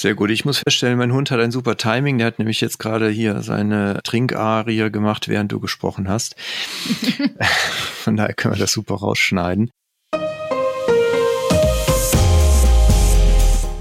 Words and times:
Sehr 0.00 0.14
gut. 0.14 0.30
Ich 0.30 0.44
muss 0.44 0.58
feststellen, 0.58 0.96
mein 0.96 1.12
Hund 1.12 1.32
hat 1.32 1.40
ein 1.40 1.50
super 1.50 1.76
Timing. 1.76 2.18
Der 2.18 2.28
hat 2.28 2.38
nämlich 2.38 2.60
jetzt 2.60 2.78
gerade 2.78 3.08
hier 3.08 3.42
seine 3.42 3.98
Trinkarie 4.04 4.92
gemacht, 4.92 5.26
während 5.26 5.50
du 5.50 5.58
gesprochen 5.58 6.08
hast. 6.08 6.36
Von 8.04 8.16
daher 8.16 8.32
können 8.32 8.54
wir 8.54 8.60
das 8.60 8.70
super 8.70 8.94
rausschneiden. 8.94 9.72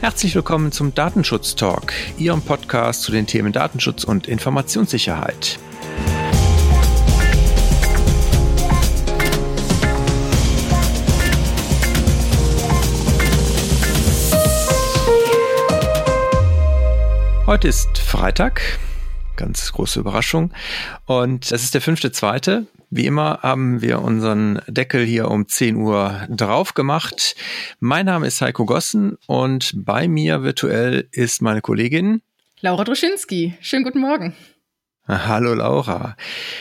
Herzlich 0.02 0.34
willkommen 0.34 0.72
zum 0.72 0.96
Datenschutz 0.96 1.54
Talk, 1.54 1.94
Ihrem 2.18 2.42
Podcast 2.42 3.04
zu 3.04 3.12
den 3.12 3.28
Themen 3.28 3.54
Datenschutz 3.54 4.04
und 4.04 4.28
Informationssicherheit. 4.28 5.60
Heute 17.48 17.70
ist 17.70 18.00
Freitag, 18.00 18.62
ganz 19.38 19.72
große 19.72 20.02
Überraschung. 20.02 20.52
Und 21.06 21.50
es 21.50 21.64
ist 21.64 21.74
der 21.74 21.80
fünfte 21.80 22.12
zweite. 22.12 22.68
Wie 22.90 23.06
immer 23.06 23.40
haben 23.42 23.82
wir 23.82 24.02
unseren 24.02 24.60
Deckel 24.68 25.06
hier 25.06 25.32
um 25.32 25.48
10 25.48 25.78
Uhr 25.78 26.28
drauf 26.30 26.74
gemacht. 26.74 27.38
Mein 27.80 28.06
Name 28.06 28.28
ist 28.28 28.42
Heiko 28.42 28.66
Gossen 28.66 29.18
und 29.28 29.72
bei 29.78 30.10
mir 30.10 30.44
virtuell 30.44 31.08
ist 31.14 31.42
meine 31.42 31.62
Kollegin 31.62 32.22
Laura 32.60 32.84
Droschinski. 32.84 33.54
Schönen 33.62 33.86
guten 33.86 34.02
Morgen. 34.02 34.36
Hallo 35.08 35.54
Laura. 35.54 36.18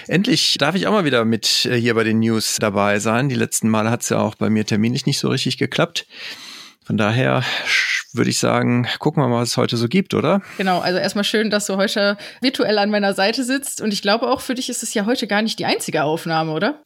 Endlich 0.07 0.57
darf 0.57 0.77
ich 0.77 0.87
auch 0.87 0.93
mal 0.93 1.05
wieder 1.05 1.25
mit 1.25 1.65
äh, 1.65 1.75
hier 1.75 1.97
bei 1.97 2.05
den 2.05 2.21
News 2.21 2.59
dabei 2.61 3.01
sein. 3.01 3.29
Die 3.29 3.35
letzten 3.35 3.69
Male 3.69 3.91
hat 3.91 4.03
es 4.03 4.11
ja 4.11 4.21
auch 4.21 4.37
bei 4.37 4.51
mir 4.51 4.65
terminlich 4.65 5.05
nicht 5.05 5.19
so 5.19 5.31
richtig 5.31 5.59
geklappt. 5.59 6.07
Von 6.87 6.97
daher 6.97 7.43
würde 8.13 8.31
ich 8.31 8.39
sagen, 8.39 8.87
gucken 9.01 9.21
wir 9.21 9.29
mal, 9.29 9.41
was 9.41 9.51
es 9.51 9.57
heute 9.57 9.77
so 9.77 9.89
gibt, 9.89 10.15
oder? 10.15 10.41
Genau, 10.57 10.79
also 10.79 11.01
erstmal 11.01 11.25
schön, 11.25 11.51
dass 11.51 11.67
du 11.67 11.77
heute 11.77 12.17
virtuell 12.41 12.79
an 12.79 12.91
meiner 12.91 13.13
Seite 13.13 13.43
sitzt. 13.43 13.81
Und 13.81 13.93
ich 13.93 14.03
glaube 14.03 14.29
auch 14.29 14.41
für 14.41 14.55
dich 14.55 14.69
ist 14.69 14.85
es 14.85 14.95
ja 14.95 15.05
heute 15.05 15.27
gar 15.27 15.43
nicht 15.43 15.59
die 15.59 15.65
einzige 15.65 16.05
Aufnahme, 16.05 16.53
oder? 16.53 16.85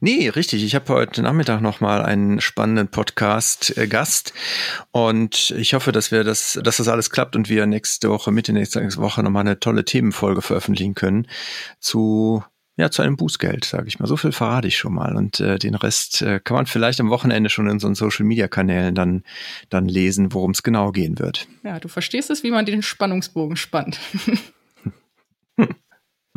Nee, 0.00 0.28
richtig. 0.28 0.62
Ich 0.62 0.74
habe 0.74 0.92
heute 0.92 1.22
Nachmittag 1.22 1.62
nochmal 1.62 2.02
einen 2.02 2.42
spannenden 2.42 2.88
Podcast-Gast. 2.88 4.34
Und 4.90 5.54
ich 5.56 5.72
hoffe, 5.72 5.92
dass 5.92 6.12
wir 6.12 6.24
das, 6.24 6.60
dass 6.62 6.76
das 6.76 6.88
alles 6.88 7.08
klappt 7.08 7.34
und 7.34 7.48
wir 7.48 7.64
nächste 7.64 8.10
Woche, 8.10 8.30
Mitte 8.30 8.52
nächste 8.52 8.80
Woche 8.98 9.22
nochmal 9.22 9.46
eine 9.46 9.58
tolle 9.58 9.86
Themenfolge 9.86 10.42
veröffentlichen 10.42 10.94
können 10.94 11.26
zu 11.80 12.44
ja, 12.78 12.92
zu 12.92 13.02
einem 13.02 13.16
Bußgeld, 13.16 13.64
sage 13.64 13.88
ich 13.88 13.98
mal. 13.98 14.06
So 14.06 14.16
viel 14.16 14.30
verrate 14.30 14.68
ich 14.68 14.78
schon 14.78 14.94
mal. 14.94 15.16
Und 15.16 15.40
äh, 15.40 15.58
den 15.58 15.74
Rest 15.74 16.22
äh, 16.22 16.38
kann 16.42 16.56
man 16.56 16.66
vielleicht 16.66 17.00
am 17.00 17.10
Wochenende 17.10 17.50
schon 17.50 17.66
in 17.66 17.72
unseren 17.72 17.96
Social-Media-Kanälen 17.96 18.94
dann, 18.94 19.24
dann 19.68 19.88
lesen, 19.88 20.32
worum 20.32 20.52
es 20.52 20.62
genau 20.62 20.92
gehen 20.92 21.18
wird. 21.18 21.48
Ja, 21.64 21.80
du 21.80 21.88
verstehst 21.88 22.30
es, 22.30 22.44
wie 22.44 22.52
man 22.52 22.66
den 22.66 22.82
Spannungsbogen 22.82 23.56
spannt. 23.56 23.98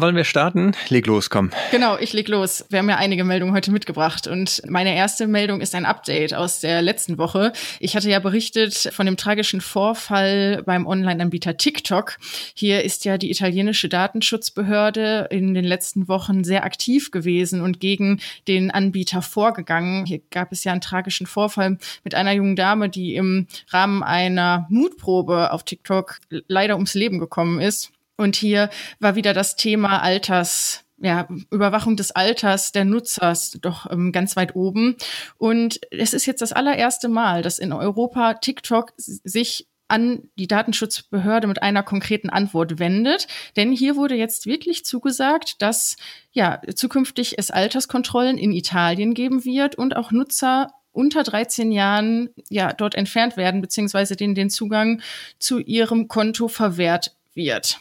Wollen 0.01 0.15
wir 0.15 0.23
starten? 0.23 0.71
Leg 0.89 1.05
los, 1.05 1.29
komm. 1.29 1.51
Genau, 1.69 1.95
ich 1.95 2.11
leg 2.11 2.27
los. 2.27 2.65
Wir 2.69 2.79
haben 2.79 2.89
ja 2.89 2.97
einige 2.97 3.23
Meldungen 3.23 3.53
heute 3.53 3.71
mitgebracht 3.71 4.25
und 4.25 4.63
meine 4.67 4.95
erste 4.95 5.27
Meldung 5.27 5.61
ist 5.61 5.75
ein 5.75 5.85
Update 5.85 6.33
aus 6.33 6.59
der 6.59 6.81
letzten 6.81 7.19
Woche. 7.19 7.53
Ich 7.79 7.95
hatte 7.95 8.09
ja 8.09 8.17
berichtet 8.17 8.89
von 8.93 9.05
dem 9.05 9.15
tragischen 9.15 9.61
Vorfall 9.61 10.63
beim 10.65 10.87
Online-Anbieter 10.87 11.55
TikTok. 11.55 12.17
Hier 12.55 12.83
ist 12.83 13.05
ja 13.05 13.19
die 13.19 13.29
italienische 13.29 13.89
Datenschutzbehörde 13.89 15.27
in 15.29 15.53
den 15.53 15.65
letzten 15.65 16.07
Wochen 16.07 16.43
sehr 16.43 16.63
aktiv 16.63 17.11
gewesen 17.11 17.61
und 17.61 17.79
gegen 17.79 18.21
den 18.47 18.71
Anbieter 18.71 19.21
vorgegangen. 19.21 20.07
Hier 20.07 20.21
gab 20.31 20.51
es 20.51 20.63
ja 20.63 20.71
einen 20.71 20.81
tragischen 20.81 21.27
Vorfall 21.27 21.77
mit 22.03 22.15
einer 22.15 22.31
jungen 22.31 22.55
Dame, 22.55 22.89
die 22.89 23.13
im 23.13 23.45
Rahmen 23.69 24.01
einer 24.01 24.65
Mutprobe 24.71 25.51
auf 25.51 25.61
TikTok 25.61 26.17
leider 26.47 26.73
ums 26.73 26.95
Leben 26.95 27.19
gekommen 27.19 27.61
ist. 27.61 27.91
Und 28.21 28.35
hier 28.35 28.69
war 28.99 29.15
wieder 29.15 29.33
das 29.33 29.55
Thema 29.55 30.01
Alters, 30.01 30.83
ja, 30.99 31.27
Überwachung 31.49 31.95
des 31.95 32.11
Alters 32.11 32.71
der 32.71 32.85
Nutzers 32.85 33.57
doch 33.61 33.89
ähm, 33.91 34.11
ganz 34.11 34.35
weit 34.35 34.55
oben. 34.55 34.95
Und 35.37 35.81
es 35.89 36.13
ist 36.13 36.27
jetzt 36.27 36.41
das 36.41 36.53
allererste 36.53 37.09
Mal, 37.09 37.41
dass 37.41 37.57
in 37.57 37.73
Europa 37.73 38.35
TikTok 38.35 38.93
sich 38.97 39.67
an 39.87 40.29
die 40.37 40.47
Datenschutzbehörde 40.47 41.47
mit 41.47 41.63
einer 41.63 41.83
konkreten 41.83 42.29
Antwort 42.29 42.79
wendet. 42.79 43.27
Denn 43.57 43.71
hier 43.71 43.95
wurde 43.95 44.15
jetzt 44.15 44.45
wirklich 44.45 44.85
zugesagt, 44.85 45.61
dass 45.61 45.97
ja 46.31 46.61
zukünftig 46.75 47.39
es 47.39 47.51
Alterskontrollen 47.51 48.37
in 48.37 48.53
Italien 48.53 49.15
geben 49.15 49.43
wird 49.43 49.75
und 49.75 49.95
auch 49.95 50.11
Nutzer 50.11 50.71
unter 50.93 51.23
13 51.23 51.71
Jahren 51.71 52.29
ja 52.49 52.71
dort 52.71 52.93
entfernt 52.95 53.35
werden, 53.35 53.61
beziehungsweise 53.61 54.15
denen 54.15 54.35
den 54.35 54.49
Zugang 54.49 55.01
zu 55.39 55.59
ihrem 55.59 56.07
Konto 56.07 56.47
verwehrt 56.47 57.15
wird. 57.33 57.79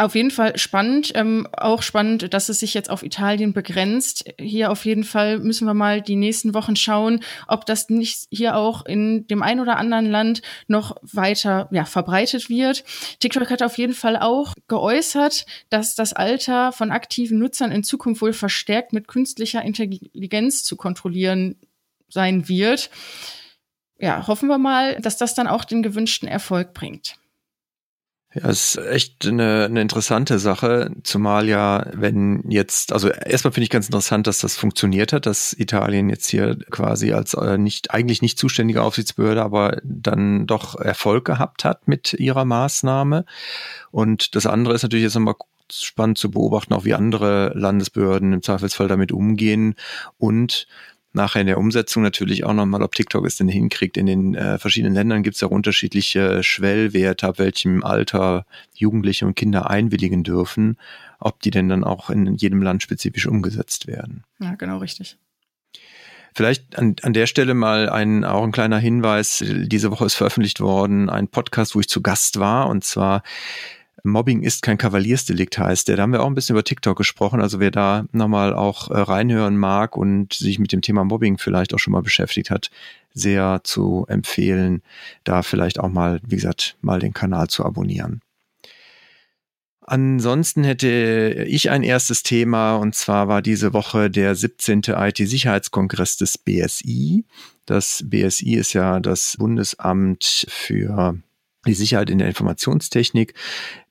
Auf 0.00 0.14
jeden 0.14 0.30
Fall 0.30 0.56
spannend. 0.56 1.10
Ähm, 1.16 1.48
auch 1.56 1.82
spannend, 1.82 2.32
dass 2.32 2.48
es 2.48 2.60
sich 2.60 2.72
jetzt 2.72 2.88
auf 2.88 3.02
Italien 3.02 3.52
begrenzt. 3.52 4.24
Hier 4.38 4.70
auf 4.70 4.84
jeden 4.84 5.02
Fall 5.02 5.40
müssen 5.40 5.66
wir 5.66 5.74
mal 5.74 6.00
die 6.00 6.14
nächsten 6.14 6.54
Wochen 6.54 6.76
schauen, 6.76 7.18
ob 7.48 7.66
das 7.66 7.88
nicht 7.88 8.28
hier 8.30 8.56
auch 8.56 8.86
in 8.86 9.26
dem 9.26 9.42
ein 9.42 9.58
oder 9.58 9.76
anderen 9.76 10.06
Land 10.06 10.42
noch 10.68 10.94
weiter 11.02 11.68
ja, 11.72 11.84
verbreitet 11.84 12.48
wird. 12.48 12.84
TikTok 13.18 13.50
hat 13.50 13.60
auf 13.60 13.76
jeden 13.76 13.92
Fall 13.92 14.16
auch 14.16 14.54
geäußert, 14.68 15.46
dass 15.68 15.96
das 15.96 16.12
Alter 16.12 16.70
von 16.70 16.92
aktiven 16.92 17.40
Nutzern 17.40 17.72
in 17.72 17.82
Zukunft 17.82 18.22
wohl 18.22 18.32
verstärkt 18.32 18.92
mit 18.92 19.08
künstlicher 19.08 19.62
Intelligenz 19.62 20.62
zu 20.62 20.76
kontrollieren 20.76 21.56
sein 22.08 22.48
wird. 22.48 22.90
Ja, 23.98 24.28
hoffen 24.28 24.48
wir 24.48 24.58
mal, 24.58 25.00
dass 25.00 25.16
das 25.16 25.34
dann 25.34 25.48
auch 25.48 25.64
den 25.64 25.82
gewünschten 25.82 26.28
Erfolg 26.28 26.72
bringt. 26.72 27.16
Ja, 28.34 28.46
ist 28.50 28.76
echt 28.76 29.26
eine, 29.26 29.64
eine 29.64 29.80
interessante 29.80 30.38
Sache, 30.38 30.90
zumal 31.02 31.48
ja, 31.48 31.86
wenn 31.94 32.44
jetzt, 32.50 32.92
also 32.92 33.08
erstmal 33.08 33.52
finde 33.52 33.64
ich 33.64 33.70
ganz 33.70 33.86
interessant, 33.86 34.26
dass 34.26 34.40
das 34.40 34.54
funktioniert 34.58 35.14
hat, 35.14 35.24
dass 35.24 35.54
Italien 35.54 36.10
jetzt 36.10 36.28
hier 36.28 36.58
quasi 36.70 37.14
als 37.14 37.32
äh, 37.32 37.56
nicht, 37.56 37.90
eigentlich 37.90 38.20
nicht 38.20 38.38
zuständige 38.38 38.82
Aufsichtsbehörde, 38.82 39.42
aber 39.42 39.80
dann 39.82 40.46
doch 40.46 40.78
Erfolg 40.78 41.24
gehabt 41.24 41.64
hat 41.64 41.88
mit 41.88 42.12
ihrer 42.12 42.44
Maßnahme. 42.44 43.24
Und 43.92 44.34
das 44.34 44.44
andere 44.44 44.74
ist 44.74 44.82
natürlich 44.82 45.04
jetzt 45.04 45.14
nochmal 45.14 45.36
spannend 45.72 46.18
zu 46.18 46.30
beobachten, 46.30 46.74
auch 46.74 46.84
wie 46.84 46.94
andere 46.94 47.52
Landesbehörden 47.54 48.34
im 48.34 48.42
Zweifelsfall 48.42 48.88
damit 48.88 49.10
umgehen 49.10 49.74
und 50.18 50.66
nachher 51.18 51.42
in 51.42 51.46
der 51.46 51.58
Umsetzung 51.58 52.02
natürlich 52.02 52.44
auch 52.44 52.54
nochmal, 52.54 52.82
ob 52.82 52.94
TikTok 52.94 53.26
es 53.26 53.36
denn 53.36 53.48
hinkriegt. 53.48 53.98
In 53.98 54.06
den 54.06 54.34
äh, 54.34 54.58
verschiedenen 54.58 54.94
Ländern 54.94 55.22
gibt 55.22 55.34
es 55.34 55.42
ja 55.42 55.48
unterschiedliche 55.48 56.42
Schwellwerte, 56.42 57.26
ab 57.26 57.38
welchem 57.38 57.84
Alter 57.84 58.46
Jugendliche 58.74 59.26
und 59.26 59.34
Kinder 59.34 59.68
einwilligen 59.68 60.22
dürfen, 60.22 60.78
ob 61.18 61.40
die 61.40 61.50
denn 61.50 61.68
dann 61.68 61.84
auch 61.84 62.08
in 62.08 62.36
jedem 62.36 62.62
Land 62.62 62.82
spezifisch 62.82 63.26
umgesetzt 63.26 63.86
werden. 63.86 64.24
Ja, 64.40 64.54
genau 64.54 64.78
richtig. 64.78 65.18
Vielleicht 66.34 66.78
an, 66.78 66.94
an 67.02 67.12
der 67.12 67.26
Stelle 67.26 67.54
mal 67.54 67.88
ein, 67.88 68.24
auch 68.24 68.44
ein 68.44 68.52
kleiner 68.52 68.78
Hinweis. 68.78 69.44
Diese 69.44 69.90
Woche 69.90 70.06
ist 70.06 70.14
veröffentlicht 70.14 70.60
worden 70.60 71.10
ein 71.10 71.28
Podcast, 71.28 71.74
wo 71.74 71.80
ich 71.80 71.88
zu 71.88 72.00
Gast 72.00 72.38
war, 72.38 72.68
und 72.68 72.84
zwar 72.84 73.22
Mobbing 74.04 74.42
ist 74.42 74.62
kein 74.62 74.78
Kavaliersdelikt 74.78 75.58
heißt 75.58 75.88
der. 75.88 75.96
Da 75.96 76.02
haben 76.02 76.12
wir 76.12 76.22
auch 76.22 76.26
ein 76.26 76.34
bisschen 76.34 76.54
über 76.54 76.64
TikTok 76.64 76.96
gesprochen. 76.96 77.40
Also 77.40 77.60
wer 77.60 77.70
da 77.70 78.04
nochmal 78.12 78.54
auch 78.54 78.90
äh, 78.90 78.98
reinhören 78.98 79.56
mag 79.56 79.96
und 79.96 80.32
sich 80.32 80.58
mit 80.58 80.72
dem 80.72 80.82
Thema 80.82 81.04
Mobbing 81.04 81.38
vielleicht 81.38 81.74
auch 81.74 81.78
schon 81.78 81.92
mal 81.92 82.02
beschäftigt 82.02 82.50
hat, 82.50 82.70
sehr 83.12 83.60
zu 83.64 84.06
empfehlen, 84.08 84.82
da 85.24 85.42
vielleicht 85.42 85.80
auch 85.80 85.88
mal, 85.88 86.20
wie 86.26 86.36
gesagt, 86.36 86.76
mal 86.80 87.00
den 87.00 87.12
Kanal 87.12 87.48
zu 87.48 87.64
abonnieren. 87.64 88.20
Ansonsten 89.80 90.64
hätte 90.64 91.46
ich 91.48 91.70
ein 91.70 91.82
erstes 91.82 92.22
Thema 92.22 92.76
und 92.76 92.94
zwar 92.94 93.26
war 93.26 93.40
diese 93.40 93.72
Woche 93.72 94.10
der 94.10 94.34
17. 94.34 94.82
IT-Sicherheitskongress 94.86 96.18
des 96.18 96.36
BSI. 96.36 97.24
Das 97.64 98.04
BSI 98.06 98.54
ist 98.54 98.74
ja 98.74 99.00
das 99.00 99.36
Bundesamt 99.38 100.46
für 100.50 101.16
die 101.66 101.74
Sicherheit 101.74 102.10
in 102.10 102.18
der 102.18 102.28
Informationstechnik. 102.28 103.34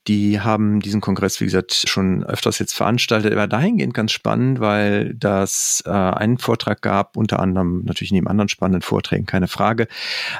Die 0.07 0.39
haben 0.39 0.79
diesen 0.79 1.01
Kongress, 1.01 1.41
wie 1.41 1.45
gesagt, 1.45 1.83
schon 1.85 2.23
öfters 2.23 2.59
jetzt 2.59 2.73
veranstaltet. 2.73 3.31
Er 3.31 3.37
war 3.37 3.49
dahingehend 3.49 3.93
ganz 3.93 4.13
spannend, 4.13 4.61
weil 4.61 5.13
das 5.15 5.83
äh, 5.85 5.89
einen 5.89 6.37
Vortrag 6.37 6.81
gab, 6.81 7.17
unter 7.17 7.39
anderem 7.39 7.83
natürlich 7.83 8.13
neben 8.13 8.27
anderen 8.29 8.47
spannenden 8.47 8.83
Vorträgen, 8.83 9.25
keine 9.25 9.49
Frage, 9.49 9.87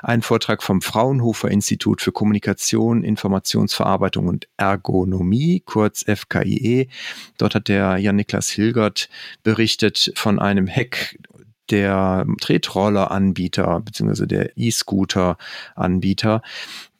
einen 0.01 0.21
Vortrag 0.21 0.63
vom 0.63 0.81
Fraunhofer 0.81 1.51
Institut 1.51 2.01
für 2.01 2.13
Kommunikation, 2.13 3.03
Informationsverarbeitung 3.03 4.27
und 4.27 4.47
Ergonomie, 4.55 5.61
kurz 5.65 6.05
FKIE. 6.07 6.87
Dort 7.37 7.53
hat 7.53 7.67
der 7.67 7.97
Jan-Niklas 7.97 8.49
Hilgert 8.49 9.09
berichtet 9.43 10.13
von 10.15 10.39
einem 10.39 10.69
Hack 10.69 11.17
der 11.69 12.25
Tretroller-Anbieter 12.39 13.81
beziehungsweise 13.81 14.27
der 14.27 14.57
E-Scooter-Anbieter, 14.57 16.41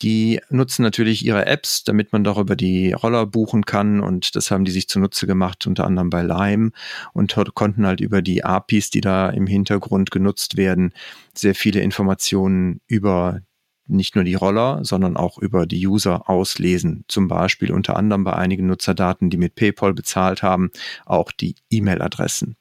die 0.01 0.39
nutzen 0.49 0.83
natürlich 0.83 1.25
ihre 1.25 1.45
Apps, 1.45 1.83
damit 1.83 2.13
man 2.13 2.23
darüber 2.23 2.55
die 2.55 2.93
Roller 2.93 3.25
buchen 3.25 3.65
kann 3.65 3.99
und 3.99 4.35
das 4.35 4.51
haben 4.51 4.65
die 4.65 4.71
sich 4.71 4.87
zunutze 4.87 5.27
gemacht, 5.27 5.65
unter 5.67 5.85
anderem 5.85 6.09
bei 6.09 6.21
Lime 6.21 6.71
und 7.13 7.35
konnten 7.55 7.85
halt 7.85 7.99
über 7.99 8.21
die 8.21 8.43
APIs, 8.43 8.89
die 8.89 9.01
da 9.01 9.29
im 9.29 9.47
Hintergrund 9.47 10.11
genutzt 10.11 10.57
werden, 10.57 10.93
sehr 11.33 11.55
viele 11.55 11.81
Informationen 11.81 12.81
über 12.87 13.41
nicht 13.87 14.15
nur 14.15 14.23
die 14.23 14.35
Roller, 14.35 14.83
sondern 14.83 15.17
auch 15.17 15.37
über 15.37 15.65
die 15.65 15.87
User 15.87 16.29
auslesen. 16.29 17.05
Zum 17.07 17.27
Beispiel 17.27 17.71
unter 17.71 17.95
anderem 17.95 18.23
bei 18.23 18.33
einigen 18.33 18.67
Nutzerdaten, 18.67 19.29
die 19.29 19.37
mit 19.37 19.55
PayPal 19.55 19.93
bezahlt 19.93 20.43
haben, 20.43 20.71
auch 21.05 21.31
die 21.31 21.55
E-Mail-Adressen. 21.69 22.57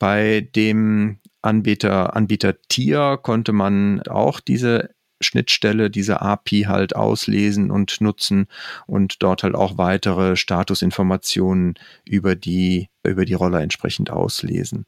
Bei 0.00 0.48
dem 0.56 1.18
Anbieter, 1.42 2.16
Anbieter 2.16 2.60
Tier 2.68 3.18
konnte 3.22 3.52
man 3.52 4.00
auch 4.08 4.40
diese 4.40 4.90
Schnittstelle, 5.20 5.90
diese 5.90 6.22
API 6.22 6.62
halt 6.62 6.96
auslesen 6.96 7.70
und 7.70 8.00
nutzen 8.00 8.46
und 8.86 9.22
dort 9.22 9.42
halt 9.42 9.54
auch 9.54 9.76
weitere 9.76 10.36
Statusinformationen 10.36 11.74
über 12.06 12.34
die, 12.34 12.88
über 13.04 13.26
die 13.26 13.34
Roller 13.34 13.60
entsprechend 13.60 14.10
auslesen. 14.10 14.86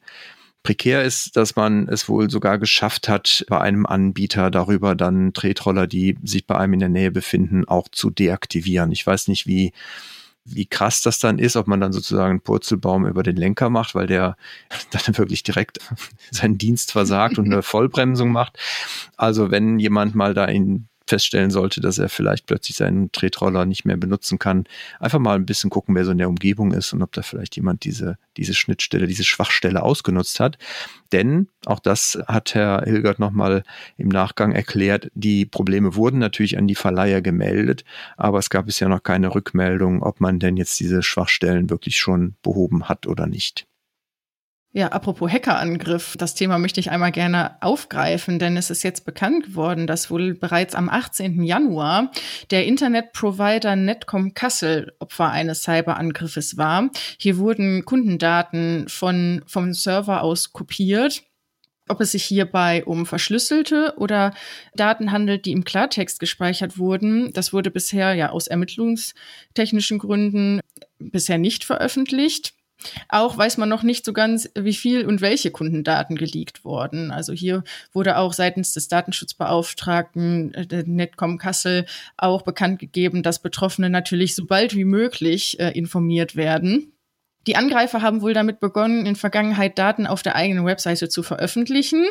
Prekär 0.63 1.03
ist, 1.03 1.37
dass 1.37 1.55
man 1.55 1.87
es 1.89 2.09
wohl 2.09 2.31
sogar 2.31 2.57
geschafft 2.57 3.07
hat, 3.07 3.45
bei 3.49 3.61
einem 3.61 3.85
Anbieter 3.85 4.49
darüber 4.49 4.95
dann 4.95 5.33
Tretroller, 5.33 5.85
die 5.85 6.17
sich 6.23 6.47
bei 6.47 6.57
einem 6.57 6.73
in 6.73 6.79
der 6.79 6.89
Nähe 6.89 7.11
befinden, 7.11 7.65
auch 7.67 7.87
zu 7.89 8.09
deaktivieren. 8.09 8.91
Ich 8.91 9.05
weiß 9.05 9.27
nicht, 9.27 9.45
wie 9.45 9.73
wie 10.45 10.65
krass 10.65 11.01
das 11.01 11.19
dann 11.19 11.39
ist, 11.39 11.55
ob 11.55 11.67
man 11.67 11.79
dann 11.79 11.93
sozusagen 11.93 12.31
einen 12.31 12.41
Purzelbaum 12.41 13.05
über 13.05 13.23
den 13.23 13.35
Lenker 13.35 13.69
macht, 13.69 13.95
weil 13.95 14.07
der 14.07 14.35
dann 14.91 15.17
wirklich 15.17 15.43
direkt 15.43 15.79
seinen 16.31 16.57
Dienst 16.57 16.91
versagt 16.91 17.37
und 17.37 17.45
eine 17.45 17.61
Vollbremsung 17.63 18.31
macht. 18.31 18.57
Also 19.15 19.51
wenn 19.51 19.79
jemand 19.79 20.15
mal 20.15 20.33
da 20.33 20.45
in 20.45 20.87
feststellen 21.07 21.51
sollte, 21.51 21.81
dass 21.81 21.97
er 21.97 22.09
vielleicht 22.09 22.45
plötzlich 22.45 22.77
seinen 22.77 23.11
Tretroller 23.11 23.65
nicht 23.65 23.85
mehr 23.85 23.97
benutzen 23.97 24.39
kann, 24.39 24.65
einfach 24.99 25.19
mal 25.19 25.35
ein 25.35 25.45
bisschen 25.45 25.69
gucken, 25.69 25.95
wer 25.95 26.05
so 26.05 26.11
in 26.11 26.17
der 26.17 26.29
Umgebung 26.29 26.71
ist 26.73 26.93
und 26.93 27.01
ob 27.01 27.11
da 27.11 27.21
vielleicht 27.21 27.55
jemand 27.55 27.83
diese, 27.83 28.17
diese 28.37 28.53
Schnittstelle, 28.53 29.07
diese 29.07 29.23
Schwachstelle 29.23 29.83
ausgenutzt 29.83 30.39
hat. 30.39 30.57
Denn, 31.11 31.49
auch 31.65 31.79
das 31.79 32.17
hat 32.27 32.55
Herr 32.55 32.83
Hilgert 32.85 33.19
nochmal 33.19 33.63
im 33.97 34.07
Nachgang 34.07 34.53
erklärt, 34.53 35.11
die 35.13 35.45
Probleme 35.45 35.95
wurden 35.95 36.19
natürlich 36.19 36.57
an 36.57 36.67
die 36.67 36.75
Verleiher 36.75 37.21
gemeldet, 37.21 37.83
aber 38.17 38.39
es 38.39 38.49
gab 38.49 38.65
bisher 38.65 38.89
noch 38.89 39.03
keine 39.03 39.35
Rückmeldung, 39.35 40.01
ob 40.03 40.21
man 40.21 40.39
denn 40.39 40.57
jetzt 40.57 40.79
diese 40.79 41.03
Schwachstellen 41.03 41.69
wirklich 41.69 41.99
schon 41.99 42.35
behoben 42.41 42.87
hat 42.87 43.07
oder 43.07 43.27
nicht. 43.27 43.67
Ja, 44.75 44.87
apropos 44.87 45.31
Hackerangriff, 45.31 46.15
das 46.17 46.33
Thema 46.33 46.57
möchte 46.57 46.79
ich 46.79 46.89
einmal 46.89 47.11
gerne 47.11 47.61
aufgreifen, 47.61 48.39
denn 48.39 48.57
es 48.57 48.71
ist 48.71 48.81
jetzt 48.81 49.05
bekannt 49.05 49.45
geworden, 49.45 49.85
dass 49.85 50.09
wohl 50.09 50.33
bereits 50.33 50.73
am 50.73 50.89
18. 50.89 51.43
Januar 51.43 52.11
der 52.49 52.65
Internetprovider 52.65 53.75
Netcom 53.75 54.33
Kassel 54.33 54.91
Opfer 54.97 55.29
eines 55.29 55.61
Cyberangriffes 55.61 56.57
war. 56.57 56.89
Hier 57.19 57.37
wurden 57.37 57.85
Kundendaten 57.85 58.89
von, 58.89 59.43
vom 59.45 59.73
Server 59.73 60.23
aus 60.23 60.53
kopiert. 60.53 61.21
Ob 61.87 62.01
es 62.01 62.13
sich 62.13 62.23
hierbei 62.23 62.83
um 62.83 63.05
verschlüsselte 63.05 63.93
oder 63.97 64.33
Daten 64.73 65.11
handelt, 65.11 65.45
die 65.45 65.51
im 65.51 65.65
Klartext 65.65 66.19
gespeichert 66.19 66.79
wurden, 66.79 67.31
das 67.33 67.53
wurde 67.53 67.69
bisher 67.69 68.15
ja 68.15 68.31
aus 68.31 68.47
ermittlungstechnischen 68.47 69.99
Gründen 69.99 70.61
bisher 70.97 71.37
nicht 71.37 71.63
veröffentlicht. 71.63 72.55
Auch 73.07 73.37
weiß 73.37 73.57
man 73.57 73.69
noch 73.69 73.83
nicht 73.83 74.05
so 74.05 74.13
ganz, 74.13 74.49
wie 74.55 74.73
viel 74.73 75.05
und 75.05 75.21
welche 75.21 75.51
Kundendaten 75.51 76.15
geleakt 76.15 76.65
wurden. 76.65 77.11
Also 77.11 77.33
hier 77.33 77.63
wurde 77.93 78.17
auch 78.17 78.33
seitens 78.33 78.73
des 78.73 78.87
Datenschutzbeauftragten 78.87 80.53
äh, 80.53 80.83
Netcom 80.85 81.37
Kassel 81.37 81.85
auch 82.17 82.41
bekannt 82.41 82.79
gegeben, 82.79 83.23
dass 83.23 83.41
Betroffene 83.41 83.89
natürlich 83.89 84.35
so 84.35 84.45
bald 84.45 84.75
wie 84.75 84.85
möglich 84.85 85.59
äh, 85.59 85.71
informiert 85.71 86.35
werden. 86.35 86.93
Die 87.47 87.57
Angreifer 87.57 88.01
haben 88.01 88.21
wohl 88.21 88.33
damit 88.33 88.59
begonnen, 88.59 89.05
in 89.05 89.15
Vergangenheit 89.15 89.77
Daten 89.77 90.07
auf 90.07 90.23
der 90.23 90.35
eigenen 90.35 90.65
Webseite 90.65 91.09
zu 91.09 91.23
veröffentlichen. 91.23 92.05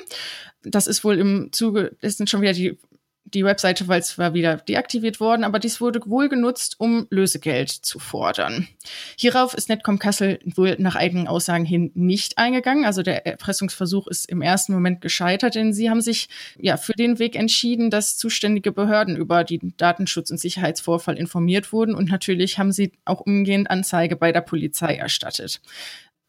Das 0.62 0.86
ist 0.86 1.04
wohl 1.04 1.18
im 1.18 1.48
Zuge, 1.52 1.96
es 2.00 2.18
sind 2.18 2.28
schon 2.28 2.42
wieder 2.42 2.52
die 2.52 2.78
die 3.24 3.44
Webseite 3.44 3.88
war 3.88 4.00
zwar 4.02 4.34
wieder 4.34 4.56
deaktiviert 4.56 5.20
worden, 5.20 5.44
aber 5.44 5.58
dies 5.58 5.80
wurde 5.80 6.00
wohl 6.06 6.28
genutzt, 6.28 6.76
um 6.78 7.06
Lösegeld 7.10 7.70
zu 7.70 7.98
fordern. 7.98 8.68
Hierauf 9.16 9.54
ist 9.54 9.68
Netcom 9.68 9.98
Kassel 9.98 10.38
wohl 10.44 10.76
nach 10.78 10.96
eigenen 10.96 11.28
Aussagen 11.28 11.64
hin 11.64 11.90
nicht 11.94 12.36
eingegangen. 12.36 12.84
Also 12.84 13.02
der 13.02 13.26
Erpressungsversuch 13.26 14.08
ist 14.08 14.28
im 14.28 14.42
ersten 14.42 14.72
Moment 14.72 15.00
gescheitert, 15.00 15.54
denn 15.54 15.72
sie 15.72 15.88
haben 15.88 16.00
sich 16.00 16.28
ja 16.58 16.76
für 16.76 16.94
den 16.94 17.18
Weg 17.18 17.36
entschieden, 17.36 17.90
dass 17.90 18.16
zuständige 18.16 18.72
Behörden 18.72 19.16
über 19.16 19.44
den 19.44 19.74
Datenschutz- 19.76 20.30
und 20.30 20.38
Sicherheitsvorfall 20.38 21.16
informiert 21.16 21.72
wurden 21.72 21.94
und 21.94 22.10
natürlich 22.10 22.58
haben 22.58 22.72
sie 22.72 22.92
auch 23.04 23.20
umgehend 23.20 23.70
Anzeige 23.70 24.16
bei 24.16 24.32
der 24.32 24.42
Polizei 24.42 24.96
erstattet. 24.96 25.60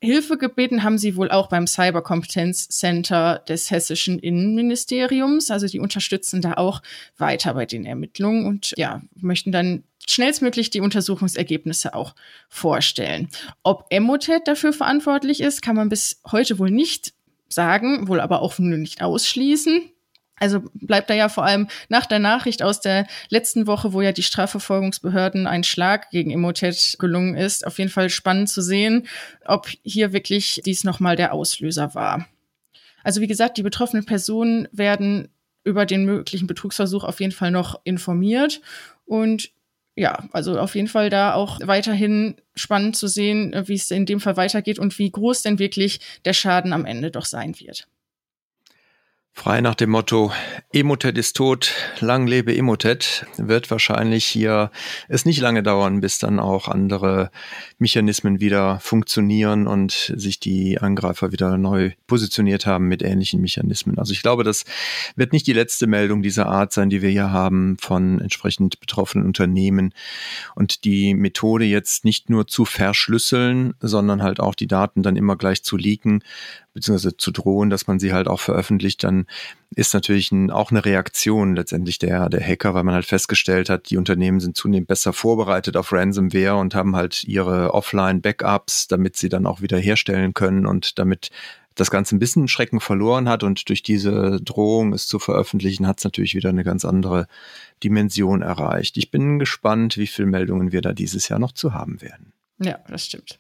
Hilfe 0.04 0.38
gebeten 0.38 0.84
haben 0.84 0.98
sie 0.98 1.16
wohl 1.16 1.32
auch 1.32 1.48
beim 1.48 1.66
Cyberkompetenzcenter 1.66 3.40
des 3.48 3.72
hessischen 3.72 4.20
Innenministeriums. 4.20 5.50
Also 5.50 5.68
die 5.68 5.80
unterstützen 5.80 6.42
da 6.42 6.56
auch 6.56 6.82
weiter 7.18 7.54
bei 7.54 7.66
den 7.66 7.86
Ermittlungen 7.86 8.46
und 8.46 8.74
ja, 8.76 9.02
möchten 9.16 9.54
dann 9.54 9.84
schnellstmöglich 10.06 10.70
die 10.70 10.82
Untersuchungsergebnisse 10.82 11.94
auch 11.94 12.16
vorstellen. 12.50 13.30
Ob 13.64 13.86
Emotet 13.92 14.46
dafür 14.48 14.74
verantwortlich 14.74 15.40
ist, 15.40 15.62
kann 15.62 15.78
man 15.78 15.88
bis 15.88 16.20
heute 16.30 16.60
wohl 16.60 16.70
nicht 16.70 17.14
sagen, 17.48 18.10
wohl 18.10 18.20
aber 18.20 18.42
auch 18.42 18.60
nur 18.60 18.78
nicht 18.78 19.02
ausschließen. 19.02 19.93
Also 20.44 20.62
bleibt 20.74 21.10
da 21.10 21.14
ja 21.14 21.30
vor 21.30 21.46
allem 21.46 21.70
nach 21.88 22.06
der 22.06 22.20
Nachricht 22.20 22.64
aus 22.64 22.82
der 22.82 23.08
letzten 23.30 23.66
Woche, 23.66 23.94
wo 23.94 24.02
ja 24.02 24.12
die 24.12 24.24
Strafverfolgungsbehörden 24.24 25.48
ein 25.48 25.64
Schlag 25.64 26.10
gegen 26.10 26.32
Emotet 26.32 26.98
gelungen 27.00 27.36
ist, 27.36 27.66
auf 27.66 27.78
jeden 27.78 27.90
Fall 27.90 28.10
spannend 28.10 28.50
zu 28.50 28.62
sehen, 28.62 29.08
ob 29.46 29.70
hier 29.84 30.12
wirklich 30.12 30.60
dies 30.66 30.84
nochmal 30.84 31.16
der 31.16 31.32
Auslöser 31.32 31.96
war. 31.96 32.28
Also 33.06 33.22
wie 33.22 33.28
gesagt, 33.28 33.58
die 33.58 33.64
betroffenen 33.64 34.06
Personen 34.06 34.68
werden 34.74 35.30
über 35.64 35.86
den 35.86 36.04
möglichen 36.04 36.46
Betrugsversuch 36.46 37.06
auf 37.06 37.22
jeden 37.22 37.32
Fall 37.32 37.52
noch 37.52 37.80
informiert 37.86 38.60
und 39.06 39.50
ja, 39.96 40.28
also 40.34 40.60
auf 40.60 40.76
jeden 40.76 40.90
Fall 40.90 41.10
da 41.10 41.36
auch 41.36 41.62
weiterhin 41.64 42.36
spannend 42.54 42.98
zu 42.98 43.08
sehen, 43.08 43.56
wie 43.68 43.76
es 43.76 43.92
in 43.92 44.06
dem 44.06 44.20
Fall 44.20 44.36
weitergeht 44.36 44.78
und 44.78 45.00
wie 45.00 45.10
groß 45.10 45.42
denn 45.44 45.58
wirklich 45.58 46.02
der 46.26 46.34
Schaden 46.34 46.74
am 46.74 46.84
Ende 46.84 47.12
doch 47.12 47.26
sein 47.26 47.58
wird. 47.62 47.88
Frei 49.36 49.62
nach 49.62 49.74
dem 49.74 49.90
Motto, 49.90 50.32
Emotet 50.72 51.18
ist 51.18 51.36
tot, 51.36 51.74
lang 52.00 52.28
lebe 52.28 52.56
Emotet, 52.56 53.26
wird 53.38 53.72
wahrscheinlich 53.72 54.26
hier 54.26 54.70
es 55.10 55.26
nicht 55.26 55.42
lange 55.42 55.64
dauern, 55.64 56.02
bis 56.02 56.20
dann 56.20 56.40
auch 56.40 56.68
andere 56.68 57.32
Mechanismen 57.80 58.40
wieder 58.40 58.80
funktionieren 58.80 59.66
und 59.66 60.14
sich 60.16 60.40
die 60.40 60.80
Angreifer 60.80 61.32
wieder 61.32 61.58
neu 61.58 61.92
positioniert 62.06 62.68
haben 62.68 62.88
mit 62.88 63.02
ähnlichen 63.02 63.42
Mechanismen. 63.42 63.98
Also 63.98 64.14
ich 64.14 64.22
glaube, 64.22 64.44
das 64.44 64.66
wird 65.16 65.34
nicht 65.34 65.48
die 65.48 65.54
letzte 65.54 65.88
Meldung 65.88 66.22
dieser 66.22 66.46
Art 66.46 66.72
sein, 66.72 66.92
die 66.92 67.02
wir 67.02 67.10
hier 67.10 67.32
haben 67.32 67.78
von 67.82 68.22
entsprechend 68.22 68.80
betroffenen 68.80 69.26
Unternehmen. 69.26 69.94
Und 70.54 70.86
die 70.86 71.16
Methode 71.16 71.66
jetzt 71.66 72.06
nicht 72.06 72.30
nur 72.30 72.46
zu 72.46 72.66
verschlüsseln, 72.66 73.74
sondern 73.80 74.22
halt 74.22 74.40
auch 74.40 74.54
die 74.54 74.68
Daten 74.68 75.02
dann 75.02 75.16
immer 75.16 75.36
gleich 75.36 75.64
zu 75.64 75.76
leaken, 75.76 76.24
beziehungsweise 76.74 77.16
zu 77.18 77.32
drohen, 77.32 77.70
dass 77.70 77.88
man 77.88 78.00
sie 78.00 78.14
halt 78.14 78.28
auch 78.28 78.40
veröffentlicht, 78.40 79.04
dann 79.04 79.26
ist 79.76 79.94
natürlich 79.94 80.32
ein, 80.32 80.50
auch 80.52 80.72
eine 80.72 80.86
Reaktion 80.86 81.56
letztendlich 81.56 82.00
der, 82.00 82.30
der 82.30 82.42
Hacker, 82.42 82.74
weil 82.74 82.84
man 82.84 82.96
halt 82.96 83.06
festgestellt 83.06 83.70
hat, 83.70 83.90
die 83.90 83.98
Unternehmen 83.98 84.40
sind 84.40 84.58
zunehmend 84.58 84.88
besser 84.88 85.14
vorbereitet 85.14 85.78
auf 85.78 85.92
Ransomware 85.92 86.56
und 86.56 86.76
haben 86.76 86.96
halt 86.96 87.24
ihre 87.24 87.74
Offline-Backups, 87.74 88.88
damit 88.88 89.18
sie 89.18 89.30
dann 89.30 89.46
auch 89.46 89.62
wieder 89.62 89.78
herstellen 89.78 90.34
können 90.34 90.66
und 90.66 91.00
damit 91.00 91.30
das 91.76 91.90
Ganze 91.90 92.16
ein 92.16 92.20
bisschen 92.20 92.48
Schrecken 92.48 92.80
verloren 92.80 93.28
hat 93.28 93.44
und 93.44 93.68
durch 93.70 93.82
diese 93.82 94.40
Drohung 94.42 94.94
es 94.94 95.08
zu 95.08 95.20
veröffentlichen, 95.20 95.88
hat 95.88 96.00
es 96.00 96.04
natürlich 96.04 96.36
wieder 96.36 96.50
eine 96.50 96.64
ganz 96.64 96.86
andere 96.86 97.28
Dimension 97.84 98.42
erreicht. 98.42 98.98
Ich 98.98 99.12
bin 99.12 99.40
gespannt, 99.40 99.98
wie 99.98 100.08
viele 100.08 100.28
Meldungen 100.28 100.72
wir 100.72 100.82
da 100.82 100.94
dieses 100.94 101.30
Jahr 101.30 101.40
noch 101.40 101.52
zu 101.52 101.74
haben 101.74 102.02
werden. 102.02 102.34
Ja, 102.60 102.80
das 102.88 103.06
stimmt. 103.06 103.40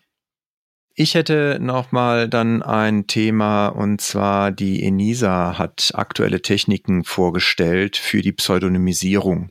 Ich 0.96 1.16
hätte 1.16 1.58
noch 1.60 1.92
mal 1.92 2.30
dann 2.30 2.62
ein 2.62 3.08
Thema 3.08 3.70
und 3.70 4.00
zwar 4.00 4.52
die 4.52 4.84
ENISA 4.84 5.58
hat 5.58 5.92
aktuelle 5.96 6.44
Techniken 6.44 7.04
vorgestellt 7.04 7.98
für 7.98 8.22
die 8.22 8.32
Pseudonymisierung. 8.32 9.50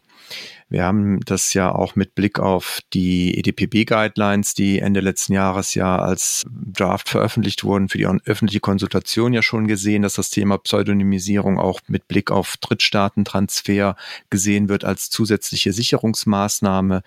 Wir 0.69 0.85
haben 0.85 1.19
das 1.21 1.53
ja 1.53 1.75
auch 1.75 1.97
mit 1.97 2.15
Blick 2.15 2.39
auf 2.39 2.79
die 2.93 3.37
EDPB-Guidelines, 3.37 4.55
die 4.55 4.79
Ende 4.79 5.01
letzten 5.01 5.33
Jahres 5.33 5.75
ja 5.75 5.99
als 5.99 6.45
Draft 6.49 7.09
veröffentlicht 7.09 7.65
wurden, 7.65 7.89
für 7.89 7.99
die 7.99 8.07
öffentliche 8.07 8.61
Konsultation 8.61 9.33
ja 9.33 9.43
schon 9.43 9.67
gesehen, 9.67 10.03
dass 10.03 10.15
das 10.15 10.31
Thema 10.31 10.59
Pseudonymisierung 10.59 11.59
auch 11.59 11.81
mit 11.89 12.07
Blick 12.07 12.31
auf 12.31 12.57
Drittstaatentransfer 12.59 13.97
gesehen 14.31 14.69
wird 14.69 14.85
als 14.85 15.11
zusätzliche 15.11 15.73
Sicherungsmaßnahme, 15.73 17.03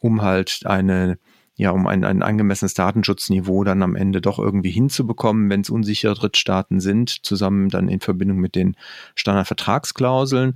um 0.00 0.20
halt 0.20 0.60
eine 0.66 1.18
ja, 1.60 1.72
um 1.72 1.86
ein, 1.86 2.04
ein 2.04 2.22
angemessenes 2.22 2.72
Datenschutzniveau 2.72 3.64
dann 3.64 3.82
am 3.82 3.94
Ende 3.94 4.22
doch 4.22 4.38
irgendwie 4.38 4.70
hinzubekommen, 4.70 5.50
wenn 5.50 5.60
es 5.60 5.68
unsichere 5.68 6.14
Drittstaaten 6.14 6.80
sind, 6.80 7.10
zusammen 7.26 7.68
dann 7.68 7.90
in 7.90 8.00
Verbindung 8.00 8.38
mit 8.38 8.54
den 8.54 8.76
Standardvertragsklauseln. 9.14 10.54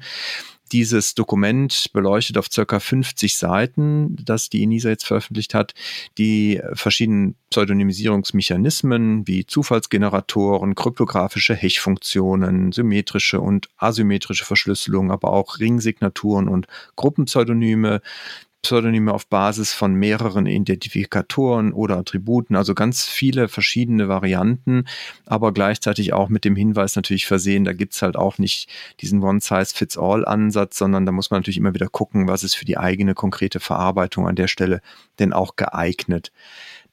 Dieses 0.73 1.15
Dokument 1.15 1.91
beleuchtet 1.93 2.39
auf 2.39 2.51
circa 2.51 2.81
50 2.81 3.37
Seiten, 3.37 4.17
das 4.25 4.49
die 4.49 4.63
ENISA 4.63 4.89
jetzt 4.89 5.07
veröffentlicht 5.07 5.53
hat, 5.53 5.75
die 6.17 6.63
verschiedenen 6.73 7.35
Pseudonymisierungsmechanismen 7.51 9.29
wie 9.29 9.45
Zufallsgeneratoren, 9.45 10.75
kryptografische 10.75 11.55
Hechfunktionen, 11.55 12.73
symmetrische 12.73 13.43
und 13.43 13.69
asymmetrische 13.77 14.47
Verschlüsselung, 14.47 15.13
aber 15.13 15.35
auch 15.35 15.59
Ringsignaturen 15.59 16.49
und 16.49 16.67
Gruppenpseudonyme, 16.97 18.01
Pseudonyme 18.65 19.13
auf 19.13 19.29
Basis 19.29 19.73
von 19.73 19.95
mehreren 19.95 20.47
Identifikatoren 20.47 21.73
oder 21.73 21.99
Attributen, 21.99 22.57
also 22.57 22.75
ganz 22.75 23.05
viele 23.05 23.49
verschiedene 23.49 24.09
Varianten, 24.09 24.87
aber 25.27 25.53
gleichzeitig 25.53 26.13
auch 26.13 26.29
mit 26.29 26.45
dem 26.45 26.57
Hinweis 26.57 26.97
natürlich 26.97 27.27
versehen, 27.27 27.65
da 27.65 27.73
gibt's 27.73 28.03
halt 28.03 28.17
auch 28.17 28.39
nicht 28.39 28.69
diesen 29.01 29.23
One-Size-Fits-All-Ansatz, 29.23 30.79
sondern 30.79 31.07
da 31.07 31.13
muss 31.13 31.31
man 31.31 31.41
natürlich 31.41 31.59
immer 31.59 31.75
wieder 31.75 31.89
gucken, 31.89 32.27
was 32.27 32.43
ist 32.43 32.55
für 32.55 32.65
die 32.65 32.79
eigene 32.79 33.15
konkrete 33.15 33.61
Verarbeitung 33.61 34.27
an 34.27 34.35
der 34.35 34.49
Stelle 34.49 34.81
denn 35.19 35.33
auch 35.33 35.57
geeignet. 35.57 36.33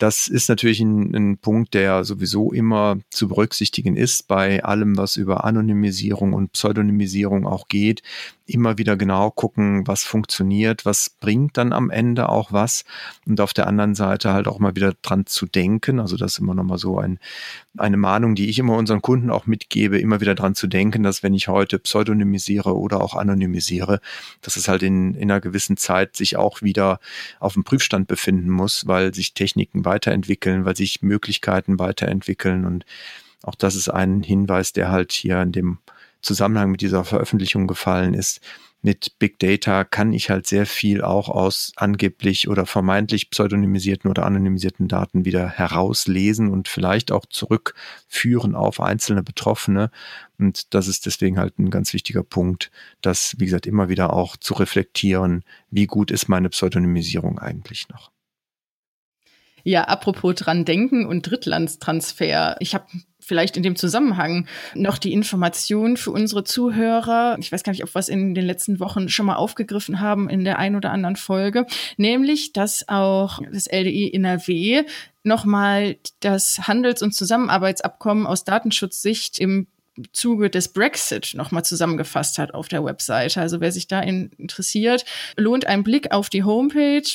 Das 0.02 0.28
ist 0.28 0.50
natürlich 0.50 0.80
ein, 0.80 1.14
ein, 1.16 1.38
Punkt, 1.38 1.76
der 1.76 2.04
sowieso 2.06 2.52
immer 2.52 2.98
zu 3.12 3.28
berücksichtigen 3.28 3.96
ist 3.96 4.28
bei 4.28 4.64
allem, 4.64 4.98
was 4.98 5.16
über 5.16 5.46
Anonymisierung 5.46 6.34
und 6.34 6.54
Pseudonymisierung 6.54 7.46
auch 7.46 7.68
geht. 7.68 8.02
Immer 8.48 8.80
wieder 8.80 8.98
genau 8.98 9.30
gucken, 9.30 9.86
was 9.86 10.04
funktioniert, 10.04 10.86
was 10.86 11.12
bringt 11.12 11.56
dann 11.56 11.72
am 11.72 11.92
Ende 11.92 12.30
auch 12.30 12.52
was. 12.52 12.84
Und 13.28 13.40
auf 13.42 13.54
der 13.54 13.68
anderen 13.68 13.94
Seite 13.94 14.34
halt 14.34 14.48
auch 14.48 14.58
mal 14.58 14.76
wieder 14.76 14.96
dran 15.04 15.28
zu 15.28 15.46
denken. 15.46 16.00
Also 16.00 16.18
das 16.18 16.34
ist 16.34 16.40
immer 16.40 16.56
nochmal 16.56 16.80
so 16.80 16.98
ein, 16.98 17.20
eine 17.78 17.98
Mahnung, 17.98 18.36
die 18.36 18.50
ich 18.50 18.60
immer 18.60 18.76
unseren 18.76 19.02
Kunden 19.02 19.30
auch 19.30 19.46
mitgebe, 19.46 19.98
immer 20.00 20.20
wieder 20.20 20.36
dran 20.36 20.56
zu 20.56 20.68
denken, 20.68 21.04
dass 21.04 21.24
wenn 21.24 21.34
ich 21.34 21.48
heute 21.48 21.80
pseudonymisiere 21.80 22.78
oder 22.78 23.02
auch 23.02 23.16
anonymisiere, 23.16 24.02
dass 24.42 24.58
es 24.58 24.68
halt 24.68 24.84
in, 24.84 25.14
in 25.14 25.32
einer 25.32 25.40
gewissen 25.40 25.78
Zeit 25.78 26.16
sich 26.16 26.36
auch 26.36 26.62
wieder 26.62 27.00
auf 27.40 27.54
dem 27.54 27.64
Prüfstand 27.64 28.08
befinden 28.08 28.50
muss, 28.50 28.88
weil 28.88 29.14
sich 29.14 29.34
Techniken 29.34 29.86
weiterentwickeln, 29.86 30.66
weil 30.66 30.76
sich 30.76 31.02
Möglichkeiten 31.02 31.80
weiterentwickeln. 31.80 32.66
Und 32.66 32.86
auch 33.42 33.56
das 33.56 33.76
ist 33.76 33.90
ein 33.90 34.22
Hinweis, 34.22 34.74
der 34.74 34.92
halt 34.92 35.14
hier 35.14 35.42
in 35.42 35.54
dem 35.54 35.78
Zusammenhang 36.22 36.72
mit 36.72 36.82
dieser 36.82 37.04
Veröffentlichung 37.04 37.68
gefallen 37.68 38.14
ist. 38.14 38.42
Mit 38.84 39.20
Big 39.20 39.38
Data 39.38 39.84
kann 39.84 40.12
ich 40.12 40.32
halt 40.32 40.48
sehr 40.48 40.66
viel 40.66 41.04
auch 41.04 41.30
aus 41.30 41.72
angeblich 41.76 42.48
oder 42.48 42.66
vermeintlich 42.66 43.30
pseudonymisierten 43.30 44.10
oder 44.10 44.26
anonymisierten 44.26 44.88
Daten 44.88 45.24
wieder 45.24 45.48
herauslesen 45.48 46.50
und 46.50 46.68
vielleicht 46.68 47.12
auch 47.12 47.28
zurückführen 47.28 48.56
auf 48.56 48.80
einzelne 48.80 49.22
Betroffene. 49.22 49.92
Und 50.40 50.74
das 50.74 50.88
ist 50.88 51.06
deswegen 51.06 51.38
halt 51.38 51.60
ein 51.60 51.70
ganz 51.70 51.94
wichtiger 51.94 52.24
Punkt, 52.24 52.72
das, 53.02 53.36
wie 53.38 53.46
gesagt, 53.46 53.68
immer 53.68 53.88
wieder 53.88 54.14
auch 54.14 54.36
zu 54.36 54.56
reflektieren, 54.56 55.44
wie 55.70 55.86
gut 55.86 56.10
ist 56.10 56.28
meine 56.28 56.50
Pseudonymisierung 56.50 57.38
eigentlich 57.38 57.88
noch. 57.90 58.10
Ja, 59.64 59.84
apropos 59.84 60.34
dran 60.36 60.66
denken 60.66 61.06
und 61.06 61.30
Drittlandstransfer. 61.30 62.56
Ich 62.60 62.74
habe 62.74 62.88
vielleicht 63.32 63.56
in 63.56 63.64
dem 63.64 63.78
Zusammenhang 63.78 64.46
noch 64.76 64.98
die 64.98 65.14
Information 65.14 65.96
für 65.96 66.12
unsere 66.12 66.44
Zuhörer. 66.44 67.38
Ich 67.40 67.50
weiß 67.50 67.64
gar 67.64 67.72
nicht, 67.72 67.82
ob 67.82 67.96
wir 67.96 68.00
es 68.00 68.10
in 68.10 68.36
den 68.36 68.46
letzten 68.46 68.82
Wochen 68.82 69.08
schon 69.08 69.26
mal 69.26 69.38
aufgegriffen 69.38 70.02
haben 70.02 70.30
in 70.30 70.44
der 70.44 70.60
ein 70.60 70.76
oder 70.76 70.92
anderen 70.92 71.16
Folge, 71.16 71.66
nämlich, 71.96 72.52
dass 72.52 72.90
auch 72.90 73.40
das 73.50 73.68
LDI 73.72 74.12
NRW 74.14 74.84
nochmal 75.24 75.96
das 76.20 76.68
Handels- 76.68 77.02
und 77.02 77.16
Zusammenarbeitsabkommen 77.16 78.28
aus 78.28 78.44
Datenschutzsicht 78.44 79.40
im 79.40 79.68
Zuge 80.12 80.50
des 80.50 80.74
Brexit 80.74 81.32
nochmal 81.34 81.64
zusammengefasst 81.64 82.38
hat 82.38 82.54
auf 82.54 82.68
der 82.68 82.84
Webseite. 82.84 83.40
Also 83.40 83.62
wer 83.62 83.72
sich 83.72 83.88
da 83.88 84.02
interessiert, 84.02 85.06
lohnt 85.38 85.68
ein 85.68 85.84
Blick 85.84 86.12
auf 86.12 86.30
die 86.30 86.44
Homepage 86.44 87.08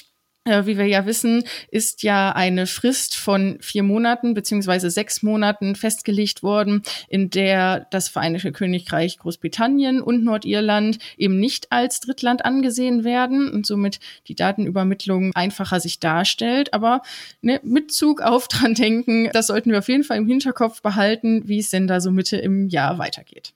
wie 0.47 0.79
wir 0.79 0.87
ja 0.87 1.07
wissen, 1.07 1.45
ist 1.71 2.03
ja 2.03 2.33
eine 2.33 2.67
Frist 2.67 3.17
von 3.17 3.59
vier 3.61 3.83
Monaten 3.83 4.35
beziehungsweise 4.35 4.91
sechs 4.91 5.23
Monaten 5.23 5.75
festgelegt 5.75 6.43
worden, 6.43 6.83
in 7.09 7.31
der 7.31 7.87
das 7.91 8.09
Vereinigte 8.09 8.53
Königreich 8.53 9.19
Großbritannien 9.19 10.01
und 10.01 10.25
Nordirland 10.25 10.99
eben 11.17 11.39
nicht 11.41 11.73
als 11.73 12.01
Drittland 12.01 12.45
angesehen 12.45 13.05
werden 13.05 13.51
und 13.51 13.67
somit 13.67 13.99
die 14.29 14.35
Datenübermittlung 14.35 15.33
einfacher 15.35 15.81
sich 15.81 15.99
darstellt. 15.99 16.73
Aber 16.73 17.03
ne, 17.41 17.61
mit 17.65 17.93
Zug 17.93 18.21
auf 18.23 18.49
dran 18.49 18.75
denken, 18.75 19.31
das 19.33 19.49
sollten 19.49 19.71
wir 19.71 19.79
auf 19.79 19.89
jeden 19.89 20.05
Fall 20.05 20.19
im 20.19 20.29
Hinterkopf 20.29 20.81
behalten, 20.83 21.49
wie 21.49 21.59
es 21.59 21.71
denn 21.71 21.87
da 21.87 22.01
so 22.01 22.11
Mitte 22.11 22.37
im 22.37 22.69
Jahr 22.69 22.99
weitergeht. 22.99 23.53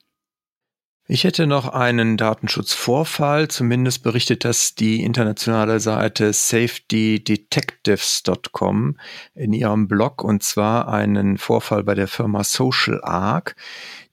Ich 1.13 1.25
hätte 1.25 1.45
noch 1.45 1.67
einen 1.67 2.15
Datenschutzvorfall. 2.15 3.49
Zumindest 3.49 4.01
berichtet 4.01 4.45
das 4.45 4.75
die 4.75 5.03
internationale 5.03 5.81
Seite 5.81 6.31
safetydetectives.com 6.31 8.97
in 9.35 9.51
ihrem 9.51 9.89
Blog 9.89 10.23
und 10.23 10.41
zwar 10.41 10.87
einen 10.87 11.37
Vorfall 11.37 11.83
bei 11.83 11.95
der 11.95 12.07
Firma 12.07 12.45
Social 12.45 13.01
Arc. 13.03 13.57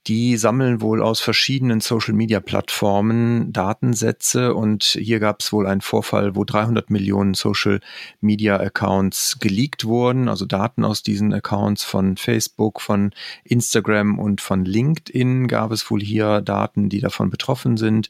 Die 0.07 0.37
sammeln 0.37 0.81
wohl 0.81 1.01
aus 1.01 1.19
verschiedenen 1.19 1.81
Social-Media-Plattformen 1.81 3.51
Datensätze 3.53 4.55
und 4.55 4.83
hier 4.83 5.19
gab 5.19 5.41
es 5.41 5.53
wohl 5.53 5.67
einen 5.67 5.81
Vorfall, 5.81 6.35
wo 6.35 6.45
300 6.45 6.89
Millionen 6.89 7.33
Social-Media-Accounts 7.33 9.39
geleakt 9.39 9.85
wurden, 9.85 10.29
also 10.29 10.45
Daten 10.45 10.85
aus 10.85 11.03
diesen 11.03 11.33
Accounts 11.33 11.83
von 11.83 12.17
Facebook, 12.17 12.81
von 12.81 13.11
Instagram 13.43 14.19
und 14.19 14.41
von 14.41 14.65
LinkedIn 14.65 15.47
gab 15.47 15.71
es 15.71 15.91
wohl 15.91 16.01
hier 16.01 16.41
Daten, 16.41 16.89
die 16.89 17.01
davon 17.01 17.29
betroffen 17.29 17.77
sind. 17.77 18.09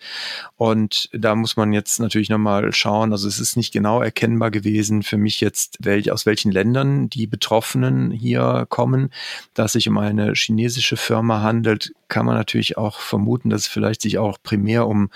Und 0.55 1.09
da 1.11 1.35
muss 1.35 1.57
man 1.57 1.73
jetzt 1.73 1.99
natürlich 1.99 2.29
nochmal 2.29 2.71
schauen, 2.71 3.11
also 3.11 3.27
es 3.27 3.39
ist 3.39 3.57
nicht 3.57 3.73
genau 3.73 4.01
erkennbar 4.01 4.51
gewesen 4.51 5.03
für 5.03 5.17
mich 5.17 5.41
jetzt, 5.41 5.77
welch, 5.81 6.11
aus 6.11 6.25
welchen 6.25 6.51
Ländern 6.51 7.09
die 7.09 7.27
Betroffenen 7.27 8.11
hier 8.11 8.65
kommen, 8.69 9.09
dass 9.53 9.73
sich 9.73 9.89
um 9.89 9.97
eine 9.97 10.33
chinesische 10.33 10.97
Firma 10.97 11.41
handelt, 11.41 11.78
handelt, 11.79 11.95
kann 12.07 12.25
man 12.25 12.35
natürlich 12.35 12.75
auch 12.75 12.99
vermuten, 12.99 13.51
dass 13.51 13.61
es 13.61 13.67
vielleicht 13.67 14.01
sich 14.01 14.17
auch 14.17 14.39
primär 14.41 14.87
um 14.87 15.11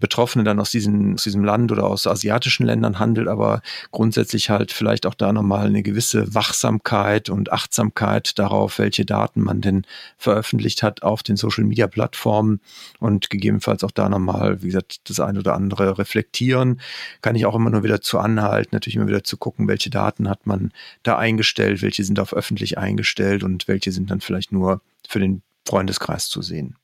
Betroffene 0.00 0.42
dann 0.42 0.58
aus, 0.58 0.70
diesen, 0.70 1.14
aus 1.14 1.22
diesem 1.22 1.44
Land 1.44 1.70
oder 1.70 1.84
aus 1.84 2.08
asiatischen 2.08 2.66
Ländern 2.66 2.98
handelt, 2.98 3.28
aber 3.28 3.62
grundsätzlich 3.92 4.50
halt 4.50 4.72
vielleicht 4.72 5.06
auch 5.06 5.14
da 5.14 5.32
nochmal 5.32 5.66
eine 5.66 5.84
gewisse 5.84 6.34
Wachsamkeit 6.34 7.30
und 7.30 7.52
Achtsamkeit 7.52 8.36
darauf, 8.38 8.80
welche 8.80 9.04
Daten 9.04 9.42
man 9.42 9.60
denn 9.60 9.86
veröffentlicht 10.18 10.82
hat 10.82 11.04
auf 11.04 11.22
den 11.22 11.36
Social 11.36 11.64
Media 11.64 11.86
Plattformen 11.86 12.60
und 12.98 13.30
gegebenenfalls 13.30 13.84
auch 13.84 13.92
da 13.92 14.08
nochmal, 14.08 14.60
wie 14.62 14.66
gesagt, 14.66 15.08
das 15.08 15.20
eine 15.20 15.38
oder 15.38 15.54
andere 15.54 15.98
reflektieren. 15.98 16.80
Kann 17.22 17.36
ich 17.36 17.46
auch 17.46 17.54
immer 17.54 17.70
nur 17.70 17.84
wieder 17.84 18.00
zu 18.00 18.18
anhalten, 18.18 18.70
natürlich 18.72 18.96
immer 18.96 19.06
wieder 19.06 19.22
zu 19.22 19.36
gucken, 19.36 19.68
welche 19.68 19.90
Daten 19.90 20.28
hat 20.28 20.48
man 20.48 20.72
da 21.04 21.16
eingestellt, 21.16 21.80
welche 21.80 22.02
sind 22.02 22.18
auf 22.18 22.34
öffentlich 22.34 22.76
eingestellt 22.76 23.44
und 23.44 23.68
welche 23.68 23.92
sind 23.92 24.10
dann 24.10 24.20
vielleicht 24.20 24.50
nur 24.50 24.80
für 25.08 25.20
den 25.20 25.42
Freundeskreis 25.66 26.28
zu 26.28 26.42
sehen. 26.42 26.76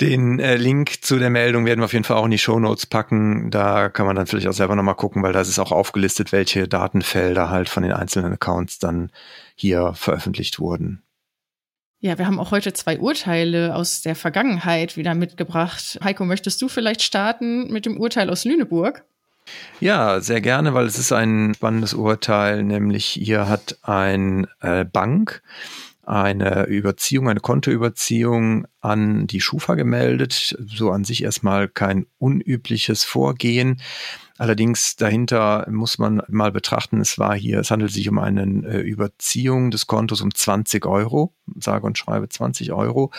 Den 0.00 0.40
äh, 0.40 0.56
Link 0.56 1.02
zu 1.04 1.18
der 1.18 1.30
Meldung 1.30 1.64
werden 1.64 1.80
wir 1.80 1.86
auf 1.86 1.94
jeden 1.94 2.04
Fall 2.04 2.18
auch 2.18 2.26
in 2.26 2.30
die 2.30 2.38
Show 2.38 2.58
Notes 2.60 2.84
packen. 2.84 3.50
Da 3.50 3.88
kann 3.88 4.04
man 4.04 4.14
dann 4.14 4.26
vielleicht 4.26 4.46
auch 4.46 4.52
selber 4.52 4.76
nochmal 4.76 4.94
gucken, 4.94 5.22
weil 5.22 5.32
da 5.32 5.40
ist 5.40 5.58
auch 5.58 5.72
aufgelistet, 5.72 6.32
welche 6.32 6.68
Datenfelder 6.68 7.48
halt 7.48 7.70
von 7.70 7.82
den 7.82 7.92
einzelnen 7.92 8.34
Accounts 8.34 8.78
dann 8.78 9.10
hier 9.54 9.94
veröffentlicht 9.94 10.58
wurden. 10.58 11.02
Ja, 12.00 12.18
wir 12.18 12.26
haben 12.26 12.38
auch 12.38 12.50
heute 12.50 12.74
zwei 12.74 12.98
Urteile 12.98 13.74
aus 13.74 14.02
der 14.02 14.14
Vergangenheit 14.14 14.98
wieder 14.98 15.14
mitgebracht. 15.14 15.98
Heiko, 16.04 16.26
möchtest 16.26 16.60
du 16.60 16.68
vielleicht 16.68 17.02
starten 17.02 17.72
mit 17.72 17.86
dem 17.86 17.96
Urteil 17.96 18.28
aus 18.28 18.44
Lüneburg? 18.44 19.02
Ja, 19.80 20.20
sehr 20.20 20.42
gerne, 20.42 20.74
weil 20.74 20.86
es 20.86 20.98
ist 20.98 21.12
ein 21.12 21.54
spannendes 21.54 21.94
Urteil, 21.94 22.64
nämlich 22.64 23.06
hier 23.06 23.48
hat 23.48 23.78
ein 23.82 24.46
äh, 24.60 24.84
Bank 24.84 25.42
eine 26.06 26.64
Überziehung, 26.66 27.28
eine 27.28 27.40
Kontoüberziehung 27.40 28.66
an 28.80 29.26
die 29.26 29.40
Schufa 29.40 29.74
gemeldet. 29.74 30.56
So 30.64 30.90
an 30.90 31.04
sich 31.04 31.22
erstmal 31.22 31.68
kein 31.68 32.06
unübliches 32.18 33.04
Vorgehen. 33.04 33.80
Allerdings 34.38 34.96
dahinter 34.96 35.66
muss 35.70 35.98
man 35.98 36.22
mal 36.28 36.52
betrachten, 36.52 37.00
es 37.00 37.18
war 37.18 37.34
hier, 37.34 37.58
es 37.60 37.70
handelt 37.70 37.90
sich 37.90 38.08
um 38.08 38.18
eine 38.18 38.42
äh, 38.66 38.80
Überziehung 38.80 39.70
des 39.70 39.86
Kontos 39.86 40.20
um 40.20 40.32
20 40.32 40.84
Euro, 40.86 41.32
sage 41.58 41.86
und 41.86 41.96
schreibe 41.96 42.28
20 42.28 42.72
Euro 42.72 43.10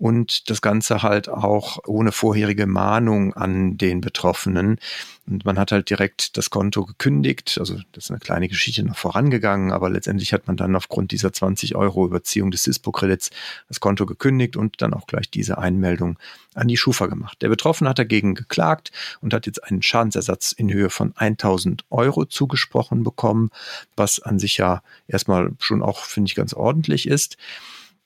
und 0.00 0.48
das 0.48 0.62
Ganze 0.62 1.02
halt 1.02 1.28
auch 1.28 1.78
ohne 1.86 2.10
vorherige 2.10 2.66
Mahnung 2.66 3.34
an 3.34 3.76
den 3.76 4.00
Betroffenen. 4.00 4.78
Und 5.26 5.44
man 5.44 5.58
hat 5.58 5.72
halt 5.72 5.90
direkt 5.90 6.38
das 6.38 6.48
Konto 6.48 6.86
gekündigt. 6.86 7.58
Also 7.60 7.76
das 7.92 8.04
ist 8.04 8.10
eine 8.10 8.18
kleine 8.18 8.48
Geschichte 8.48 8.82
noch 8.82 8.96
vorangegangen, 8.96 9.72
aber 9.72 9.90
letztendlich 9.90 10.32
hat 10.32 10.46
man 10.46 10.56
dann 10.56 10.74
aufgrund 10.74 11.12
dieser 11.12 11.34
20 11.34 11.76
Euro 11.76 12.06
Überziehung 12.06 12.50
des 12.50 12.62
Dispo-Kredits 12.62 13.30
das 13.68 13.80
Konto 13.80 14.06
gekündigt 14.06 14.56
und 14.56 14.80
dann 14.80 14.94
auch 14.94 15.06
gleich 15.06 15.30
diese 15.30 15.58
Einmeldung 15.58 16.18
an 16.54 16.66
die 16.66 16.78
Schufa 16.78 17.06
gemacht. 17.06 17.36
Der 17.42 17.50
Betroffene 17.50 17.90
hat 17.90 17.98
dagegen 17.98 18.34
geklagt 18.34 18.92
und 19.20 19.34
hat 19.34 19.44
jetzt 19.44 19.62
einen 19.62 19.82
Schadensersatz 19.82 20.52
in 20.52 20.72
Höhe 20.72 20.88
von 20.88 21.12
1000 21.14 21.84
Euro 21.90 22.24
zugesprochen 22.24 23.04
bekommen, 23.04 23.50
was 23.96 24.18
an 24.18 24.38
sich 24.38 24.56
ja 24.56 24.82
erstmal 25.08 25.52
schon 25.58 25.82
auch, 25.82 26.04
finde 26.04 26.28
ich, 26.28 26.34
ganz 26.34 26.54
ordentlich 26.54 27.06
ist. 27.06 27.36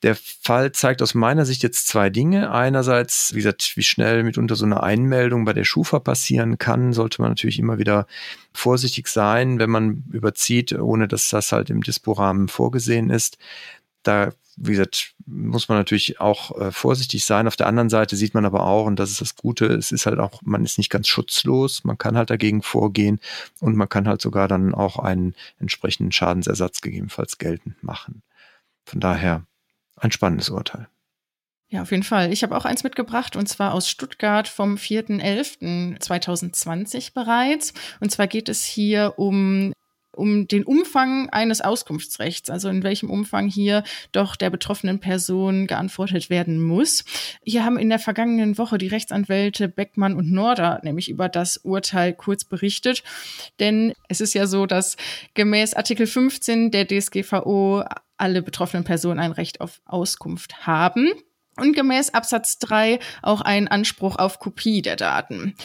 Der 0.05 0.15
Fall 0.15 0.71
zeigt 0.71 1.01
aus 1.01 1.15
meiner 1.15 1.45
Sicht 1.45 1.63
jetzt 1.63 1.87
zwei 1.87 2.11
Dinge. 2.11 2.51
Einerseits, 2.51 3.33
wie 3.33 3.37
gesagt, 3.39 3.73
wie 3.75 3.81
schnell 3.81 4.21
mitunter 4.21 4.55
so 4.55 4.63
eine 4.63 4.83
Einmeldung 4.83 5.45
bei 5.45 5.53
der 5.53 5.63
Schufa 5.63 5.97
passieren 5.97 6.59
kann, 6.59 6.93
sollte 6.93 7.23
man 7.23 7.31
natürlich 7.31 7.57
immer 7.57 7.79
wieder 7.79 8.05
vorsichtig 8.53 9.07
sein, 9.07 9.57
wenn 9.57 9.71
man 9.71 10.03
überzieht, 10.11 10.73
ohne 10.73 11.07
dass 11.07 11.29
das 11.29 11.51
halt 11.51 11.71
im 11.71 11.81
Dispo-Rahmen 11.81 12.49
vorgesehen 12.49 13.09
ist. 13.09 13.39
Da 14.03 14.31
wie 14.57 14.73
gesagt, 14.73 15.15
muss 15.25 15.69
man 15.69 15.79
natürlich 15.79 16.21
auch 16.21 16.55
äh, 16.61 16.71
vorsichtig 16.71 17.25
sein. 17.25 17.47
Auf 17.47 17.55
der 17.55 17.65
anderen 17.65 17.89
Seite 17.89 18.15
sieht 18.15 18.35
man 18.35 18.45
aber 18.45 18.67
auch, 18.67 18.85
und 18.85 18.99
das 18.99 19.09
ist 19.09 19.21
das 19.21 19.35
Gute, 19.35 19.65
es 19.65 19.91
ist 19.91 20.05
halt 20.05 20.19
auch, 20.19 20.43
man 20.43 20.63
ist 20.63 20.77
nicht 20.77 20.91
ganz 20.91 21.07
schutzlos, 21.07 21.83
man 21.83 21.97
kann 21.97 22.15
halt 22.15 22.29
dagegen 22.29 22.61
vorgehen 22.61 23.19
und 23.59 23.75
man 23.75 23.89
kann 23.89 24.07
halt 24.07 24.21
sogar 24.21 24.47
dann 24.47 24.75
auch 24.75 24.99
einen 24.99 25.33
entsprechenden 25.59 26.11
Schadensersatz 26.11 26.81
gegebenenfalls 26.81 27.39
geltend 27.39 27.83
machen. 27.83 28.21
Von 28.85 28.99
daher 28.99 29.45
ein 29.97 30.11
spannendes 30.11 30.49
Urteil. 30.49 30.87
Ja, 31.67 31.81
auf 31.81 31.89
jeden 31.91 32.03
Fall. 32.03 32.31
Ich 32.31 32.43
habe 32.43 32.55
auch 32.55 32.65
eins 32.65 32.83
mitgebracht 32.83 33.35
und 33.35 33.47
zwar 33.47 33.73
aus 33.73 33.89
Stuttgart 33.89 34.47
vom 34.47 34.75
4.11.2020 34.75 37.13
bereits. 37.13 37.73
Und 37.99 38.11
zwar 38.11 38.27
geht 38.27 38.49
es 38.49 38.63
hier 38.63 39.15
um 39.17 39.73
um 40.15 40.47
den 40.47 40.63
Umfang 40.63 41.29
eines 41.29 41.61
Auskunftsrechts, 41.61 42.49
also 42.49 42.69
in 42.69 42.83
welchem 42.83 43.09
Umfang 43.09 43.47
hier 43.47 43.83
doch 44.11 44.35
der 44.35 44.49
betroffenen 44.49 44.99
Person 44.99 45.67
geantwortet 45.67 46.29
werden 46.29 46.61
muss. 46.61 47.03
Hier 47.43 47.65
haben 47.65 47.77
in 47.77 47.89
der 47.89 47.99
vergangenen 47.99 48.57
Woche 48.57 48.77
die 48.77 48.87
Rechtsanwälte 48.87 49.67
Beckmann 49.67 50.15
und 50.15 50.31
Norder 50.31 50.79
nämlich 50.83 51.09
über 51.09 51.29
das 51.29 51.57
Urteil 51.57 52.13
kurz 52.13 52.45
berichtet, 52.45 53.03
denn 53.59 53.93
es 54.07 54.21
ist 54.21 54.33
ja 54.33 54.47
so, 54.47 54.65
dass 54.65 54.97
gemäß 55.33 55.73
Artikel 55.73 56.07
15 56.07 56.71
der 56.71 56.87
DSGVO 56.87 57.83
alle 58.17 58.41
betroffenen 58.41 58.83
Personen 58.83 59.19
ein 59.19 59.31
Recht 59.31 59.61
auf 59.61 59.81
Auskunft 59.85 60.65
haben 60.67 61.11
und 61.57 61.73
gemäß 61.73 62.13
Absatz 62.13 62.59
3 62.59 62.99
auch 63.21 63.41
einen 63.41 63.67
Anspruch 63.67 64.17
auf 64.17 64.39
Kopie 64.39 64.81
der 64.81 64.95
Daten. 64.95 65.55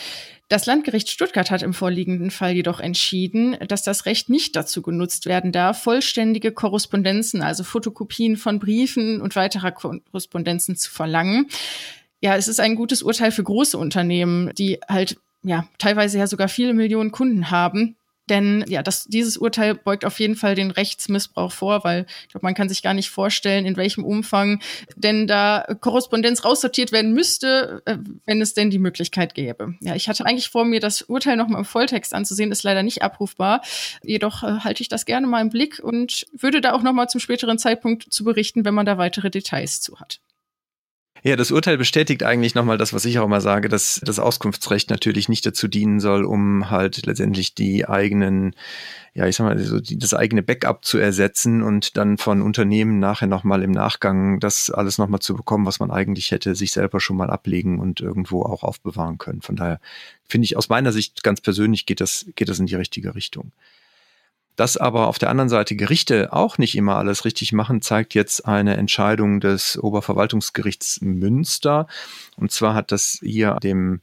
Das 0.49 0.67
Landgericht 0.67 1.09
Stuttgart 1.09 1.51
hat 1.51 1.63
im 1.63 1.75
vorliegenden 1.75 2.31
Fall 2.31 2.53
jedoch 2.53 2.81
entschieden, 2.81 3.57
dass 3.69 3.83
das 3.83 4.07
Recht 4.07 4.29
nicht 4.31 4.57
dazu 4.57 4.83
genutzt 4.83 5.27
werden 5.27 5.53
darf, 5.53 5.83
vollständige 5.83 6.51
Korrespondenzen, 6.51 7.43
also 7.43 7.63
Fotokopien 7.63 8.37
von 8.37 8.59
Briefen 8.59 9.21
und 9.21 9.37
weiterer 9.37 9.71
Korrespondenzen 9.71 10.75
zu 10.75 10.91
verlangen. 10.91 11.47
Ja, 12.21 12.37
es 12.37 12.49
ist 12.49 12.61
ein 12.61 12.75
gutes 12.75 13.03
Urteil 13.03 13.31
für 13.31 13.45
große 13.45 13.79
Unternehmen, 13.79 14.53
die 14.55 14.81
halt 14.89 15.19
ja 15.43 15.67
teilweise 15.79 16.19
ja 16.19 16.27
sogar 16.27 16.49
viele 16.49 16.75
Millionen 16.75 17.13
Kunden 17.13 17.51
haben 17.51 17.97
denn 18.31 18.65
ja, 18.69 18.83
das, 18.83 19.05
dieses 19.05 19.37
Urteil 19.37 19.75
beugt 19.75 20.05
auf 20.05 20.19
jeden 20.21 20.37
Fall 20.37 20.55
den 20.55 20.71
Rechtsmissbrauch 20.71 21.53
vor, 21.53 21.85
weil 21.85 22.07
ich 22.23 22.29
glaube, 22.29 22.47
man 22.47 22.55
kann 22.55 22.69
sich 22.69 22.83
gar 22.83 22.95
nicht 22.95 23.11
vorstellen, 23.11 23.67
in 23.67 23.77
welchem 23.77 24.05
Umfang 24.05 24.63
denn 24.97 25.27
da 25.27 25.67
Korrespondenz 25.81 26.45
raussortiert 26.45 26.93
werden 26.93 27.13
müsste, 27.13 27.83
äh, 27.85 27.97
wenn 28.27 28.41
es 28.41 28.55
denn 28.55 28.71
die 28.71 28.79
Möglichkeit 28.79 29.35
gäbe. 29.35 29.75
Ja, 29.81 29.95
ich 29.95 30.09
hatte 30.09 30.25
eigentlich 30.25 30.49
vor 30.49 30.65
mir, 30.65 30.81
das 30.81 31.03
Urteil 31.03 31.37
nochmal 31.37 31.61
im 31.61 31.65
Volltext 31.65 32.15
anzusehen, 32.15 32.53
ist 32.53 32.63
leider 32.63 32.83
nicht 32.83 33.03
abrufbar. 33.03 33.63
Jedoch 34.03 34.43
äh, 34.43 34.61
halte 34.61 34.83
ich 34.83 34.89
das 34.89 35.05
gerne 35.05 35.27
mal 35.27 35.41
im 35.41 35.51
Blick 35.51 35.81
und 35.81 36.27
würde 36.33 36.61
da 36.61 36.73
auch 36.73 36.83
nochmal 36.83 37.09
zum 37.09 37.21
späteren 37.21 37.59
Zeitpunkt 37.59 38.13
zu 38.13 38.25
berichten, 38.25 38.65
wenn 38.65 38.75
man 38.75 38.87
da 38.87 38.97
weitere 38.97 39.31
Details 39.31 39.81
zu 39.81 39.99
hat. 39.99 40.21
Ja, 41.23 41.37
das 41.37 41.51
Urteil 41.51 41.77
bestätigt 41.77 42.23
eigentlich 42.23 42.55
nochmal 42.55 42.79
das, 42.79 42.95
was 42.95 43.05
ich 43.05 43.19
auch 43.19 43.27
immer 43.27 43.43
sage, 43.43 43.69
dass 43.69 44.01
das 44.03 44.19
Auskunftsrecht 44.19 44.89
natürlich 44.89 45.29
nicht 45.29 45.45
dazu 45.45 45.69
dienen 45.69 46.01
soll, 46.01 46.25
um 46.25 46.71
halt 46.71 47.05
letztendlich 47.05 47.55
die 47.55 47.87
eigenen, 47.87 48.55
ja, 49.13 49.27
ich 49.27 49.37
sag 49.37 49.45
mal, 49.45 49.59
so 49.59 49.81
die, 49.81 49.99
das 49.99 50.15
eigene 50.15 50.43
Backup 50.43 50.83
zu 50.83 50.97
ersetzen 50.97 51.63
und 51.63 51.99
dann 51.99 52.17
von 52.17 52.41
Unternehmen 52.41 53.01
nachher 53.01 53.27
nochmal 53.27 53.63
im 53.63 53.71
Nachgang 53.71 54.41
das 54.41 54.71
alles 54.71 54.97
nochmal 54.97 55.21
zu 55.21 55.35
bekommen, 55.35 55.67
was 55.67 55.79
man 55.79 55.91
eigentlich 55.91 56.31
hätte 56.31 56.55
sich 56.55 56.73
selber 56.73 57.01
schon 57.01 57.17
mal 57.17 57.29
ablegen 57.29 57.81
und 57.81 58.01
irgendwo 58.01 58.43
auch 58.43 58.63
aufbewahren 58.63 59.19
können. 59.19 59.43
Von 59.43 59.57
daher 59.57 59.79
finde 60.27 60.47
ich 60.47 60.57
aus 60.57 60.71
meiner 60.71 60.93
Sicht 60.93 61.23
ganz 61.23 61.43
persönlich 61.43 61.85
geht 61.85 62.01
das, 62.01 62.27
geht 62.35 62.49
das 62.49 62.61
in 62.61 62.67
die 62.67 62.77
richtige 62.77 63.15
Richtung. 63.15 63.53
Dass 64.61 64.77
aber 64.77 65.09
auf 65.09 65.19
der 65.19 65.31
anderen 65.31 65.49
Seite 65.49 65.75
Gerichte 65.75 66.35
auch 66.35 66.59
nicht 66.59 66.77
immer 66.77 66.97
alles 66.97 67.25
richtig 67.25 67.55
machen, 67.55 67.81
zeigt 67.81 68.13
jetzt 68.13 68.45
eine 68.45 68.77
Entscheidung 68.77 69.41
des 69.41 69.79
Oberverwaltungsgerichts 69.79 71.01
Münster. 71.01 71.87
Und 72.37 72.53
zwar 72.53 72.75
hat 72.75 72.93
das 72.93 73.21
hier 73.23 73.57
dem 73.63 74.03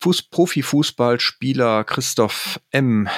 Fuß 0.00 0.22
Profifußballspieler 0.30 1.82
Christoph 1.82 2.60
M. 2.70 3.08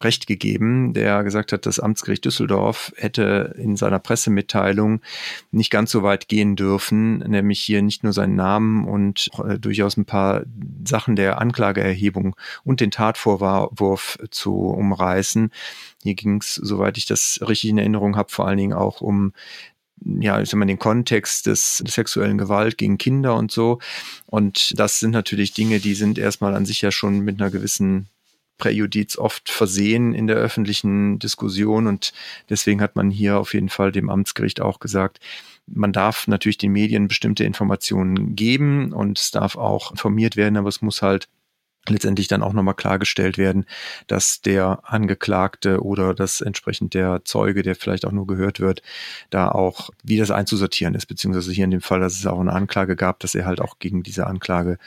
Recht 0.00 0.28
gegeben, 0.28 0.92
der 0.92 1.24
gesagt 1.24 1.50
hat, 1.50 1.66
das 1.66 1.80
Amtsgericht 1.80 2.24
Düsseldorf 2.24 2.92
hätte 2.96 3.56
in 3.58 3.74
seiner 3.74 3.98
Pressemitteilung 3.98 5.00
nicht 5.50 5.70
ganz 5.70 5.90
so 5.90 6.04
weit 6.04 6.28
gehen 6.28 6.54
dürfen, 6.54 7.18
nämlich 7.18 7.60
hier 7.60 7.82
nicht 7.82 8.04
nur 8.04 8.12
seinen 8.12 8.36
Namen 8.36 8.86
und 8.86 9.30
äh, 9.44 9.58
durchaus 9.58 9.96
ein 9.96 10.04
paar 10.04 10.44
Sachen 10.86 11.16
der 11.16 11.40
Anklageerhebung 11.40 12.36
und 12.62 12.78
den 12.78 12.92
Tatvorwurf 12.92 14.20
zu 14.30 14.54
umreißen. 14.54 15.50
Hier 16.02 16.14
ging 16.14 16.40
es, 16.40 16.54
soweit 16.54 16.96
ich 16.98 17.06
das 17.06 17.40
richtig 17.46 17.70
in 17.70 17.78
Erinnerung 17.78 18.16
habe, 18.16 18.30
vor 18.30 18.46
allen 18.46 18.58
Dingen 18.58 18.72
auch 18.72 19.00
um 19.00 19.32
ja, 20.04 20.40
ich 20.40 20.48
sag 20.48 20.58
mal, 20.58 20.66
den 20.66 20.78
Kontext 20.78 21.46
des, 21.46 21.82
des 21.84 21.94
sexuellen 21.94 22.38
Gewalt 22.38 22.78
gegen 22.78 22.98
Kinder 22.98 23.34
und 23.34 23.50
so. 23.50 23.80
Und 24.26 24.78
das 24.78 25.00
sind 25.00 25.10
natürlich 25.10 25.54
Dinge, 25.54 25.80
die 25.80 25.94
sind 25.94 26.18
erstmal 26.18 26.54
an 26.54 26.66
sich 26.66 26.82
ja 26.82 26.92
schon 26.92 27.20
mit 27.20 27.40
einer 27.40 27.50
gewissen 27.50 28.08
Präjudiz 28.58 29.16
oft 29.16 29.48
versehen 29.48 30.14
in 30.14 30.26
der 30.26 30.36
öffentlichen 30.36 31.18
Diskussion 31.20 31.86
und 31.86 32.12
deswegen 32.50 32.80
hat 32.80 32.96
man 32.96 33.10
hier 33.10 33.38
auf 33.38 33.54
jeden 33.54 33.68
Fall 33.68 33.92
dem 33.92 34.10
Amtsgericht 34.10 34.60
auch 34.60 34.80
gesagt, 34.80 35.20
man 35.66 35.92
darf 35.92 36.26
natürlich 36.26 36.58
den 36.58 36.72
Medien 36.72 37.06
bestimmte 37.08 37.44
Informationen 37.44 38.34
geben 38.34 38.92
und 38.92 39.18
es 39.18 39.30
darf 39.30 39.56
auch 39.56 39.92
informiert 39.92 40.36
werden, 40.36 40.56
aber 40.56 40.68
es 40.68 40.82
muss 40.82 41.02
halt 41.02 41.28
letztendlich 41.90 42.28
dann 42.28 42.42
auch 42.42 42.52
nochmal 42.52 42.74
klargestellt 42.74 43.38
werden, 43.38 43.66
dass 44.06 44.40
der 44.40 44.80
Angeklagte 44.84 45.82
oder 45.82 46.14
das 46.14 46.40
entsprechend 46.40 46.94
der 46.94 47.24
Zeuge, 47.24 47.62
der 47.62 47.74
vielleicht 47.74 48.04
auch 48.04 48.12
nur 48.12 48.26
gehört 48.26 48.60
wird, 48.60 48.82
da 49.30 49.50
auch, 49.50 49.90
wie 50.02 50.18
das 50.18 50.30
einzusortieren 50.30 50.94
ist, 50.94 51.06
beziehungsweise 51.06 51.52
hier 51.52 51.64
in 51.64 51.70
dem 51.70 51.80
Fall, 51.80 52.00
dass 52.00 52.18
es 52.18 52.26
auch 52.26 52.40
eine 52.40 52.52
Anklage 52.52 52.96
gab, 52.96 53.20
dass 53.20 53.34
er 53.34 53.46
halt 53.46 53.60
auch 53.60 53.78
gegen 53.78 54.02
diese 54.02 54.26
Anklage 54.26 54.78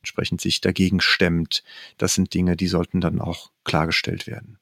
entsprechend 0.00 0.40
sich 0.40 0.60
dagegen 0.60 1.00
stemmt. 1.00 1.62
Das 1.98 2.14
sind 2.14 2.32
Dinge, 2.32 2.56
die 2.56 2.68
sollten 2.68 3.00
dann 3.00 3.20
auch 3.20 3.50
klargestellt 3.64 4.26
werden. 4.26 4.58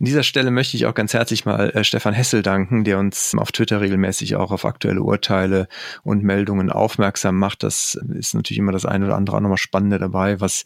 An 0.00 0.06
dieser 0.06 0.22
Stelle 0.22 0.50
möchte 0.50 0.78
ich 0.78 0.86
auch 0.86 0.94
ganz 0.94 1.12
herzlich 1.12 1.44
mal 1.44 1.68
äh, 1.70 1.84
Stefan 1.84 2.14
Hessel 2.14 2.40
danken, 2.42 2.84
der 2.84 2.98
uns 2.98 3.34
auf 3.36 3.52
Twitter 3.52 3.82
regelmäßig 3.82 4.34
auch 4.34 4.50
auf 4.50 4.64
aktuelle 4.64 5.02
Urteile 5.02 5.68
und 6.02 6.22
Meldungen 6.22 6.70
aufmerksam 6.70 7.38
macht. 7.38 7.62
Das 7.62 8.00
ist 8.14 8.32
natürlich 8.32 8.58
immer 8.58 8.72
das 8.72 8.86
eine 8.86 9.04
oder 9.04 9.16
andere 9.16 9.36
auch 9.36 9.40
nochmal 9.40 9.58
Spannende 9.58 9.98
dabei, 9.98 10.40
was 10.40 10.64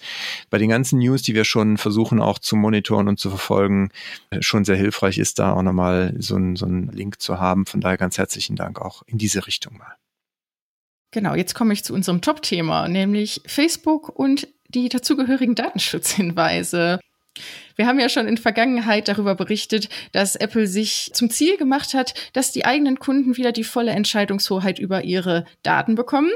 bei 0.51 0.59
den 0.59 0.71
ganzen 0.71 1.01
News, 1.01 1.23
die 1.23 1.35
wir 1.35 1.45
schon 1.45 1.79
versuchen 1.79 2.21
auch 2.21 2.39
zu 2.39 2.55
monitoren 2.55 3.09
und 3.09 3.19
zu 3.19 3.29
verfolgen, 3.29 3.91
äh, 4.31 4.41
schon 4.41 4.65
sehr 4.65 4.77
hilfreich 4.77 5.19
ist, 5.19 5.41
da 5.41 5.53
auch 5.55 5.63
nochmal 5.63 6.15
so 6.19 6.39
so 6.55 6.67
ein 6.67 6.91
Link 6.93 7.21
zu 7.21 7.41
haben. 7.41 7.67
Von 7.67 7.81
daher 7.81 7.97
ganz 7.97 8.19
herzlichen 8.19 8.55
Dank 8.55 8.81
auch 8.81 9.03
in 9.07 9.19
diese 9.19 9.49
Richtung 9.49 9.79
mal. 9.79 9.97
Genau, 11.11 11.35
jetzt 11.35 11.55
komme 11.55 11.73
ich 11.73 11.83
zu 11.83 11.93
unserem 11.93 12.21
Top-Thema, 12.21 12.87
nämlich 12.87 13.41
Facebook 13.47 14.11
und 14.11 14.47
die 14.69 14.89
dazugehörigen 14.89 15.57
Datenschutzhinweise. 15.57 17.01
Wir 17.77 17.87
haben 17.87 17.99
ja 17.99 18.09
schon 18.09 18.29
in 18.29 18.37
Vergangenheit 18.37 19.09
darüber 19.09 19.35
berichtet, 19.35 19.89
dass 20.13 20.37
Apple 20.37 20.67
sich 20.67 21.11
zum 21.13 21.31
Ziel 21.31 21.57
gemacht 21.57 21.95
hat, 21.95 22.15
dass 22.33 22.53
die 22.53 22.65
eigenen 22.65 22.99
Kunden 22.99 23.37
wieder 23.37 23.53
die 23.53 23.65
volle 23.65 23.91
Entscheidungshoheit 23.91 24.79
über 24.79 25.05
ihre 25.05 25.45
Daten 25.63 25.95
bekommen 25.95 26.31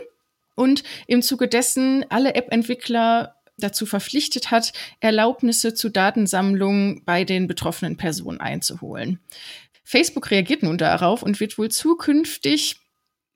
und 0.56 0.82
im 1.06 1.22
Zuge 1.22 1.46
dessen 1.46 2.04
alle 2.10 2.34
App-Entwickler 2.34 3.36
dazu 3.58 3.86
verpflichtet 3.86 4.50
hat, 4.50 4.72
Erlaubnisse 5.00 5.74
zu 5.74 5.88
Datensammlungen 5.88 7.02
bei 7.04 7.24
den 7.24 7.46
betroffenen 7.46 7.96
Personen 7.96 8.40
einzuholen. 8.40 9.20
Facebook 9.84 10.30
reagiert 10.30 10.62
nun 10.62 10.78
darauf 10.78 11.22
und 11.22 11.40
wird 11.40 11.58
wohl 11.58 11.70
zukünftig 11.70 12.76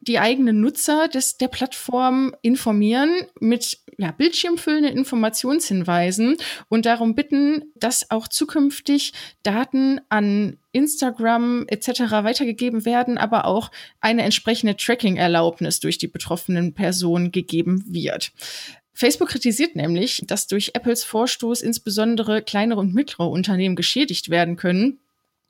die 0.02 0.18
eigenen 0.18 0.60
Nutzer 0.60 1.08
des, 1.08 1.36
der 1.38 1.48
Plattform 1.48 2.34
informieren 2.42 3.10
mit 3.40 3.78
ja, 3.98 4.10
bildschirmfüllenden 4.10 4.96
Informationshinweisen 4.96 6.36
und 6.68 6.86
darum 6.86 7.14
bitten, 7.14 7.72
dass 7.76 8.10
auch 8.10 8.26
zukünftig 8.26 9.12
Daten 9.44 10.00
an 10.08 10.58
Instagram 10.72 11.66
etc. 11.68 12.00
weitergegeben 12.24 12.84
werden, 12.84 13.16
aber 13.16 13.44
auch 13.44 13.70
eine 14.00 14.22
entsprechende 14.22 14.76
Tracking-Erlaubnis 14.76 15.78
durch 15.80 15.98
die 15.98 16.08
betroffenen 16.08 16.74
Personen 16.74 17.30
gegeben 17.30 17.84
wird. 17.86 18.32
Facebook 18.94 19.28
kritisiert 19.28 19.76
nämlich, 19.76 20.22
dass 20.26 20.48
durch 20.48 20.72
Apples 20.74 21.04
Vorstoß 21.04 21.62
insbesondere 21.62 22.42
kleinere 22.42 22.80
und 22.80 22.94
mittlere 22.94 23.28
Unternehmen 23.28 23.76
geschädigt 23.76 24.30
werden 24.30 24.56
können, 24.56 24.98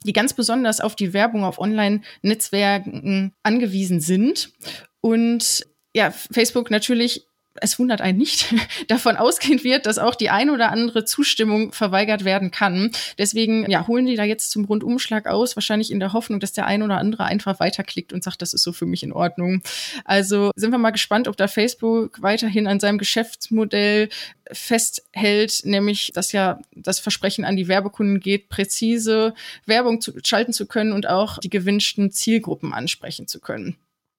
die 0.03 0.13
ganz 0.13 0.35
besonders 0.35 0.81
auf 0.81 0.97
die 0.97 1.13
Werbung 1.13 1.45
auf 1.45 1.59
Online-Netzwerken 1.59 3.35
angewiesen 3.43 4.01
sind. 4.01 4.53
Und 5.01 5.67
ja, 5.95 6.11
Facebook 6.11 6.71
natürlich 6.71 7.27
es 7.61 7.79
wundert 7.79 8.01
einen 8.01 8.19
nicht, 8.19 8.55
davon 8.89 9.17
ausgehen 9.17 9.63
wird, 9.65 9.87
dass 9.87 9.99
auch 9.99 10.15
die 10.15 10.31
ein 10.31 10.51
oder 10.51 10.71
andere 10.71 11.05
Zustimmung 11.05 11.73
verweigert 11.73 12.25
werden 12.25 12.51
kann. 12.51 12.91
Deswegen 13.19 13.71
ja, 13.71 13.87
holen 13.87 14.07
die 14.07 14.17
da 14.17 14.25
jetzt 14.25 14.51
zum 14.51 14.65
Rundumschlag 14.65 15.27
aus, 15.27 15.57
wahrscheinlich 15.57 15.91
in 15.91 16.01
der 16.01 16.13
Hoffnung, 16.13 16.41
dass 16.41 16.53
der 16.53 16.67
ein 16.67 16.83
oder 16.83 16.99
andere 16.99 17.25
einfach 17.25 17.61
weiterklickt 17.61 18.13
und 18.13 18.25
sagt, 18.25 18.43
das 18.43 18.55
ist 18.55 18.63
so 18.63 18.73
für 18.73 18.87
mich 18.87 19.03
in 19.03 19.13
Ordnung. 19.13 19.63
Also 20.05 20.51
sind 20.57 20.71
wir 20.71 20.79
mal 20.79 20.91
gespannt, 20.91 21.29
ob 21.29 21.37
da 21.37 21.49
Facebook 21.49 22.23
weiterhin 22.23 22.67
an 22.67 22.81
seinem 22.81 22.99
Geschäftsmodell 22.99 24.09
festhält, 24.51 25.61
nämlich 25.65 26.13
dass 26.15 26.33
ja 26.33 26.61
das 26.75 27.01
Versprechen 27.01 27.45
an 27.45 27.57
die 27.57 27.69
Werbekunden 27.69 28.21
geht, 28.21 28.49
präzise 28.49 29.35
Werbung 29.67 30.01
zu, 30.01 30.13
schalten 30.25 30.53
zu 30.53 30.67
können 30.67 30.93
und 30.93 31.09
auch 31.09 31.39
die 31.39 31.51
gewünschten 31.51 32.11
Zielgruppen 32.11 32.73
ansprechen 32.73 33.27
zu 33.29 33.41
können. 33.41 33.77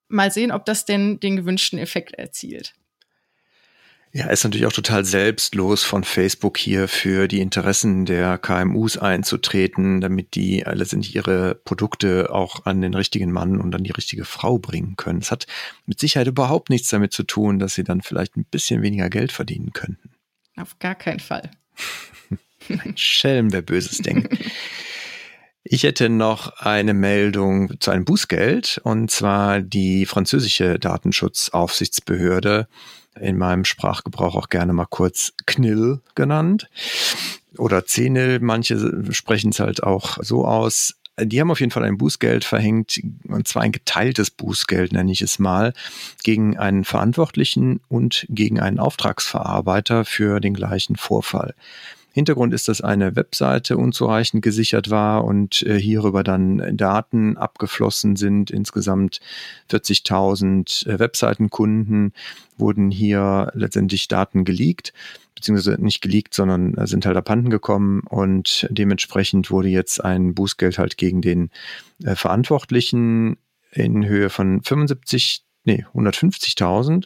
Mal 0.08 0.30
sehen, 0.30 0.52
ob 0.52 0.64
das 0.64 0.84
denn 0.84 1.18
den 1.20 1.36
gewünschten 1.36 1.78
Effekt 1.78 2.14
erzielt. 2.14 2.74
Ja, 4.16 4.26
ist 4.26 4.44
natürlich 4.44 4.66
auch 4.66 4.72
total 4.72 5.04
selbstlos 5.04 5.82
von 5.82 6.04
Facebook 6.04 6.56
hier 6.56 6.86
für 6.86 7.26
die 7.26 7.40
Interessen 7.40 8.04
der 8.04 8.38
KMUs 8.38 8.96
einzutreten, 8.96 10.00
damit 10.00 10.36
die 10.36 10.64
sind 10.82 11.12
ihre 11.12 11.56
Produkte 11.56 12.32
auch 12.32 12.64
an 12.64 12.80
den 12.80 12.94
richtigen 12.94 13.32
Mann 13.32 13.60
und 13.60 13.74
an 13.74 13.82
die 13.82 13.90
richtige 13.90 14.24
Frau 14.24 14.58
bringen 14.58 14.94
können. 14.94 15.18
Es 15.18 15.32
hat 15.32 15.48
mit 15.84 15.98
Sicherheit 15.98 16.28
überhaupt 16.28 16.70
nichts 16.70 16.90
damit 16.90 17.12
zu 17.12 17.24
tun, 17.24 17.58
dass 17.58 17.74
sie 17.74 17.82
dann 17.82 18.02
vielleicht 18.02 18.36
ein 18.36 18.44
bisschen 18.44 18.82
weniger 18.82 19.10
Geld 19.10 19.32
verdienen 19.32 19.72
könnten. 19.72 20.12
Auf 20.56 20.78
gar 20.78 20.94
keinen 20.94 21.18
Fall. 21.18 21.50
ein 22.68 22.96
Schelm, 22.96 23.52
wer 23.52 23.62
Böses 23.62 23.98
denkt. 23.98 24.38
Ich 25.64 25.82
hätte 25.82 26.08
noch 26.08 26.58
eine 26.58 26.94
Meldung 26.94 27.80
zu 27.80 27.90
einem 27.90 28.04
Bußgeld, 28.04 28.80
und 28.84 29.10
zwar 29.10 29.60
die 29.60 30.06
französische 30.06 30.78
Datenschutzaufsichtsbehörde 30.78 32.68
in 33.20 33.36
meinem 33.38 33.64
Sprachgebrauch 33.64 34.34
auch 34.34 34.48
gerne 34.48 34.72
mal 34.72 34.86
kurz 34.86 35.32
Knill 35.46 36.00
genannt 36.14 36.68
oder 37.58 37.86
Zenil. 37.86 38.40
Manche 38.40 39.12
sprechen 39.12 39.50
es 39.50 39.60
halt 39.60 39.82
auch 39.82 40.18
so 40.22 40.44
aus. 40.46 40.94
Die 41.20 41.40
haben 41.40 41.50
auf 41.50 41.60
jeden 41.60 41.70
Fall 41.70 41.84
ein 41.84 41.96
Bußgeld 41.96 42.44
verhängt, 42.44 43.00
und 43.28 43.46
zwar 43.46 43.62
ein 43.62 43.70
geteiltes 43.70 44.32
Bußgeld, 44.32 44.92
nenne 44.92 45.12
ich 45.12 45.22
es 45.22 45.38
mal, 45.38 45.72
gegen 46.24 46.58
einen 46.58 46.84
Verantwortlichen 46.84 47.80
und 47.88 48.26
gegen 48.28 48.58
einen 48.58 48.80
Auftragsverarbeiter 48.80 50.04
für 50.04 50.40
den 50.40 50.54
gleichen 50.54 50.96
Vorfall. 50.96 51.54
Hintergrund 52.14 52.54
ist, 52.54 52.68
dass 52.68 52.80
eine 52.80 53.16
Webseite 53.16 53.76
unzureichend 53.76 54.40
gesichert 54.40 54.88
war 54.88 55.24
und 55.24 55.64
äh, 55.64 55.80
hierüber 55.80 56.22
dann 56.22 56.76
Daten 56.76 57.36
abgeflossen 57.36 58.14
sind. 58.14 58.52
Insgesamt 58.52 59.18
40.000 59.68 60.88
äh, 60.88 61.00
Webseitenkunden 61.00 62.12
wurden 62.56 62.92
hier 62.92 63.50
letztendlich 63.54 64.06
Daten 64.06 64.44
geleakt 64.44 64.92
beziehungsweise 65.34 65.82
nicht 65.82 66.00
geleakt, 66.00 66.34
sondern 66.34 66.74
äh, 66.74 66.86
sind 66.86 67.04
halt 67.04 67.16
abhanden 67.16 67.50
gekommen 67.50 68.02
und 68.08 68.68
dementsprechend 68.70 69.50
wurde 69.50 69.68
jetzt 69.68 70.02
ein 70.02 70.34
Bußgeld 70.34 70.78
halt 70.78 70.96
gegen 70.96 71.20
den 71.20 71.50
äh, 72.04 72.14
Verantwortlichen 72.14 73.38
in 73.72 74.06
Höhe 74.06 74.30
von 74.30 74.62
75 74.62 75.43
nee, 75.64 75.84
150.000 75.94 77.04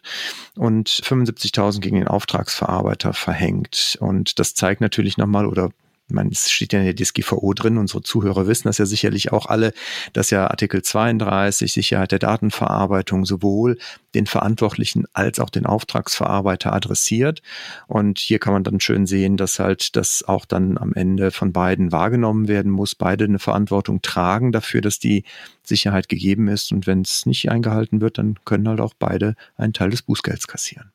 und 0.57 0.89
75.000 0.89 1.81
gegen 1.81 1.97
den 1.97 2.09
Auftragsverarbeiter 2.09 3.13
verhängt. 3.13 3.97
Und 4.01 4.39
das 4.39 4.55
zeigt 4.55 4.81
natürlich 4.81 5.17
nochmal 5.17 5.47
oder 5.47 5.71
meine, 6.11 6.31
es 6.31 6.51
steht 6.51 6.73
ja 6.73 6.81
in 6.81 6.87
der 6.87 6.97
DSGVO 6.97 7.53
drin, 7.55 7.79
unsere 7.79 8.03
Zuhörer 8.03 8.47
wissen 8.47 8.69
das 8.69 8.79
ja 8.79 8.87
sicherlich 8.87 9.33
auch 9.33 9.47
alle, 9.47 9.73
dass 10.13 10.31
ja 10.31 10.49
Artikel 10.49 10.83
32 10.83 11.73
Sicherheit 11.73 12.13
der 12.13 12.19
Datenverarbeitung 12.19 13.25
sowohl 13.25 13.79
den 14.15 14.27
Verantwortlichen 14.27 15.05
als 15.13 15.39
auch 15.39 15.51
den 15.51 15.67
Auftragsverarbeiter 15.67 16.73
adressiert. 16.73 17.43
Und 17.87 18.19
hier 18.19 18.39
kann 18.39 18.53
man 18.53 18.65
dann 18.65 18.81
schön 18.81 19.07
sehen, 19.07 19.37
dass 19.37 19.59
halt 19.59 19.97
das 19.97 20.25
auch 20.27 20.45
dann 20.45 20.79
am 20.79 20.95
Ende 20.95 21.31
von 21.31 21.53
beiden 21.53 21.93
wahrgenommen 21.93 22.49
werden 22.49 22.71
muss, 22.71 22.95
beide 22.95 23.25
eine 23.25 23.39
Verantwortung 23.39 24.03
tragen 24.03 24.53
dafür, 24.53 24.81
dass 24.81 24.99
die 24.99 25.25
Sicherheit 25.63 26.09
gegeben 26.09 26.49
ist. 26.49 26.73
Und 26.73 26.87
wenn 26.87 27.03
es 27.03 27.27
nicht 27.27 27.51
eingehalten 27.51 28.01
wird, 28.01 28.19
dann 28.19 28.37
können 28.45 28.69
halt 28.69 28.81
auch 28.81 28.95
beide 28.99 29.35
einen 29.57 29.73
Teil 29.73 29.91
des 29.91 30.03
Bußgelds 30.03 30.47
kassieren. 30.47 30.93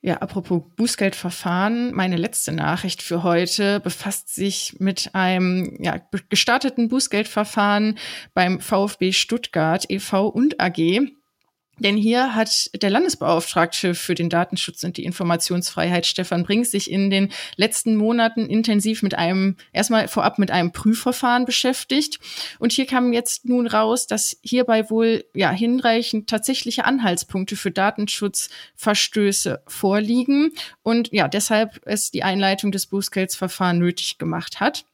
Ja, 0.00 0.18
apropos 0.18 0.62
Bußgeldverfahren, 0.76 1.92
meine 1.92 2.16
letzte 2.16 2.52
Nachricht 2.52 3.02
für 3.02 3.24
heute 3.24 3.80
befasst 3.80 4.32
sich 4.32 4.76
mit 4.78 5.10
einem 5.12 5.76
ja, 5.80 6.00
gestarteten 6.28 6.88
Bußgeldverfahren 6.88 7.98
beim 8.32 8.60
VfB 8.60 9.10
Stuttgart 9.12 9.86
e.V. 9.88 10.28
und 10.28 10.60
AG. 10.60 11.00
Denn 11.78 11.96
hier 11.96 12.34
hat 12.34 12.70
der 12.82 12.90
Landesbeauftragte 12.90 13.94
für 13.94 14.14
den 14.14 14.30
Datenschutz 14.30 14.82
und 14.84 14.96
die 14.96 15.04
Informationsfreiheit, 15.04 16.06
Stefan 16.06 16.42
Brink, 16.42 16.66
sich 16.66 16.90
in 16.90 17.10
den 17.10 17.30
letzten 17.56 17.94
Monaten 17.96 18.46
intensiv 18.46 19.02
mit 19.02 19.14
einem, 19.14 19.56
erstmal 19.72 20.08
vorab 20.08 20.38
mit 20.38 20.50
einem 20.50 20.72
Prüfverfahren 20.72 21.44
beschäftigt. 21.44 22.18
Und 22.58 22.72
hier 22.72 22.86
kam 22.86 23.12
jetzt 23.12 23.44
nun 23.44 23.66
raus, 23.66 24.06
dass 24.06 24.36
hierbei 24.42 24.90
wohl 24.90 25.24
ja 25.34 25.50
hinreichend 25.50 26.28
tatsächliche 26.28 26.84
Anhaltspunkte 26.84 27.56
für 27.56 27.70
Datenschutzverstöße 27.70 29.62
vorliegen 29.66 30.52
und 30.82 31.12
ja, 31.12 31.28
deshalb 31.28 31.80
es 31.84 32.10
die 32.10 32.22
Einleitung 32.22 32.72
des 32.72 32.86
Bußgeldsverfahrens 32.86 33.78
nötig 33.78 34.18
gemacht 34.18 34.60
hat. 34.60 34.84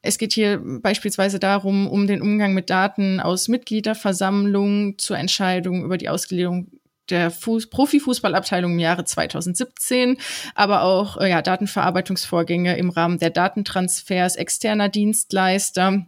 Es 0.00 0.18
geht 0.18 0.32
hier 0.32 0.60
beispielsweise 0.62 1.38
darum, 1.38 1.88
um 1.88 2.06
den 2.06 2.22
Umgang 2.22 2.54
mit 2.54 2.70
Daten 2.70 3.20
aus 3.20 3.48
Mitgliederversammlungen 3.48 4.96
zur 4.98 5.18
Entscheidung 5.18 5.84
über 5.84 5.98
die 5.98 6.08
Auslegung 6.08 6.70
der 7.10 7.30
Fuß 7.30 7.70
Profifußballabteilung 7.70 8.72
im 8.72 8.78
Jahre 8.78 9.04
2017, 9.04 10.18
aber 10.54 10.82
auch 10.82 11.16
äh, 11.16 11.30
ja, 11.30 11.42
Datenverarbeitungsvorgänge 11.42 12.76
im 12.76 12.90
Rahmen 12.90 13.18
der 13.18 13.30
Datentransfers 13.30 14.36
externer 14.36 14.88
Dienstleister 14.88 16.06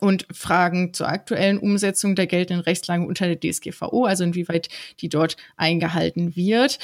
und 0.00 0.26
Fragen 0.32 0.92
zur 0.92 1.08
aktuellen 1.08 1.58
Umsetzung 1.58 2.16
der 2.16 2.26
geltenden 2.26 2.64
Rechtslage 2.64 3.06
unter 3.06 3.32
der 3.32 3.40
DSGVO, 3.40 4.04
also 4.04 4.24
inwieweit 4.24 4.68
die 5.00 5.08
dort 5.08 5.36
eingehalten 5.56 6.36
wird. 6.36 6.78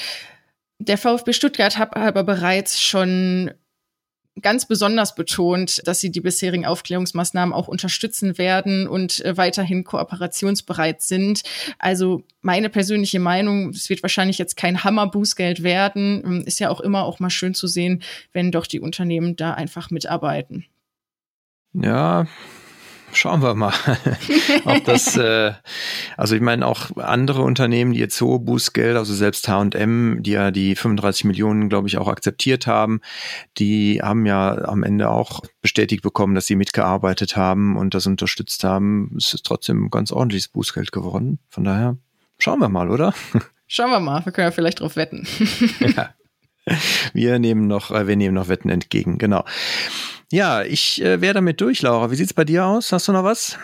Der 0.79 0.96
VfB 0.96 1.33
Stuttgart 1.33 1.76
hat 1.76 1.96
aber 1.96 2.24
bereits 2.24 2.81
schon 2.81 3.50
ganz 4.40 4.66
besonders 4.66 5.14
betont, 5.14 5.87
dass 5.87 6.01
sie 6.01 6.11
die 6.11 6.21
bisherigen 6.21 6.66
Aufklärungsmaßnahmen 6.66 7.53
auch 7.53 7.69
unterstützen 7.69 8.38
werden 8.38 8.87
und 8.87 9.25
äh, 9.25 9.37
weiterhin 9.37 9.85
kooperationsbereit 9.85 11.03
sind. 11.03 11.43
Also 11.79 12.23
meine 12.40 12.71
persönliche 12.71 13.21
Meinung, 13.21 13.71
es 13.71 13.90
wird 13.90 14.03
wahrscheinlich 14.03 14.38
jetzt 14.38 14.57
kein 14.57 14.85
Hammer-Bußgeld 14.85 15.62
werden. 15.62 16.23
Ähm, 16.25 16.43
ist 16.47 16.61
ja 16.61 16.71
auch 16.71 16.81
immer 16.81 17.05
auch 17.05 17.21
mal 17.21 17.31
schön 17.31 17.55
zu 17.55 17.66
sehen, 17.66 18.03
wenn 18.33 18.53
doch 18.53 18.66
die 18.66 18.81
Unternehmen 18.81 19.37
da 19.37 19.55
einfach 19.55 19.90
mitarbeiten. 19.90 20.64
Ja, 21.73 22.27
schauen 23.12 23.42
wir 23.42 23.55
mal, 23.55 23.73
ob 24.64 24.85
das, 24.85 25.16
äh, 25.16 25.53
also 26.16 26.35
ich 26.35 26.40
meine 26.40 26.66
auch 26.66 26.96
andere 26.96 27.42
Unternehmen, 27.42 27.92
die 27.92 28.01
jetzt 28.01 28.16
so 28.16 28.38
Bußgeld, 28.38 28.96
also 28.96 29.14
selbst 29.14 29.49
H&M, 29.49 30.23
die 30.23 30.33
ja 30.33 30.51
die 30.51 30.77
35 30.77 31.25
Millionen, 31.25 31.68
glaube 31.68 31.88
ich, 31.88 31.99
auch 31.99 32.09
akzeptiert 32.09 32.66
haben, 32.66 33.01
die 33.59 34.01
haben 34.03 34.27
ja 34.27 34.57
am 34.64 34.83
Ende 34.83 35.11
auch 35.11 35.40
bestätigt 35.62 36.03
bekommen, 36.03 36.35
dass 36.35 36.46
sie 36.46 36.57
mitgearbeitet 36.57 37.37
haben 37.37 37.77
und 37.77 37.94
das 37.94 38.07
unterstützt 38.07 38.64
haben. 38.64 39.14
Es 39.16 39.35
ist 39.35 39.44
trotzdem 39.44 39.85
ein 39.85 39.90
ganz 39.90 40.12
ordentliches 40.12 40.49
Bußgeld 40.49 40.92
geworden. 40.92 41.38
Von 41.49 41.64
daher 41.64 41.96
schauen 42.38 42.61
wir 42.61 42.68
mal, 42.68 42.90
oder? 42.90 43.14
Schauen 43.73 43.92
wir 43.92 44.01
mal, 44.01 44.25
wir 44.25 44.33
können 44.33 44.49
ja 44.49 44.51
vielleicht 44.51 44.81
drauf 44.81 44.96
wetten. 44.96 45.29
ja. 45.79 46.11
Wir 47.12 47.38
nehmen 47.38 47.68
noch, 47.68 47.92
äh, 47.92 48.09
wir 48.09 48.16
nehmen 48.16 48.35
noch 48.35 48.49
Wetten 48.49 48.68
entgegen, 48.68 49.18
genau. 49.18 49.44
Ja, 50.33 50.62
ich 50.62 51.03
äh, 51.03 51.21
wäre 51.21 51.35
damit 51.35 51.61
durch, 51.61 51.83
Laura. 51.83 52.11
Wie 52.11 52.14
sieht's 52.14 52.33
bei 52.33 52.45
dir 52.45 52.64
aus? 52.64 52.93
Hast 52.93 53.09
du 53.09 53.12
noch 53.12 53.25
was? 53.25 53.59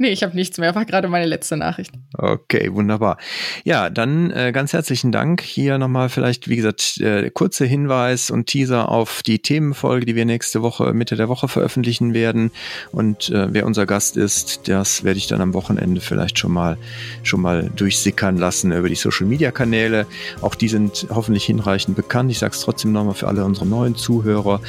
Nee, 0.00 0.10
ich 0.10 0.22
habe 0.22 0.36
nichts 0.36 0.58
mehr. 0.58 0.76
War 0.76 0.84
gerade 0.84 1.08
meine 1.08 1.26
letzte 1.26 1.56
Nachricht. 1.56 1.90
Okay, 2.16 2.72
wunderbar. 2.72 3.18
Ja, 3.64 3.90
dann 3.90 4.30
äh, 4.30 4.52
ganz 4.52 4.72
herzlichen 4.72 5.10
Dank. 5.10 5.40
Hier 5.40 5.76
nochmal 5.76 6.08
vielleicht, 6.08 6.48
wie 6.48 6.54
gesagt, 6.54 7.00
äh, 7.00 7.30
kurzer 7.30 7.66
Hinweis 7.66 8.30
und 8.30 8.46
Teaser 8.46 8.90
auf 8.90 9.24
die 9.24 9.40
Themenfolge, 9.40 10.06
die 10.06 10.14
wir 10.14 10.24
nächste 10.24 10.62
Woche, 10.62 10.94
Mitte 10.94 11.16
der 11.16 11.28
Woche 11.28 11.48
veröffentlichen 11.48 12.14
werden. 12.14 12.52
Und 12.92 13.30
äh, 13.30 13.52
wer 13.52 13.66
unser 13.66 13.86
Gast 13.86 14.16
ist, 14.16 14.68
das 14.68 15.02
werde 15.02 15.18
ich 15.18 15.26
dann 15.26 15.40
am 15.40 15.52
Wochenende 15.52 16.00
vielleicht 16.00 16.38
schon 16.38 16.52
mal, 16.52 16.78
schon 17.24 17.40
mal 17.40 17.68
durchsickern 17.74 18.36
lassen 18.36 18.70
über 18.70 18.88
die 18.88 18.94
Social 18.94 19.26
Media 19.26 19.50
Kanäle. 19.50 20.06
Auch 20.42 20.54
die 20.54 20.68
sind 20.68 21.08
hoffentlich 21.10 21.44
hinreichend 21.44 21.96
bekannt. 21.96 22.30
Ich 22.30 22.38
sage 22.38 22.54
es 22.54 22.60
trotzdem 22.60 22.92
nochmal 22.92 23.14
für 23.14 23.26
alle 23.26 23.44
unsere 23.44 23.66
neuen 23.66 23.96
Zuhörer. 23.96 24.60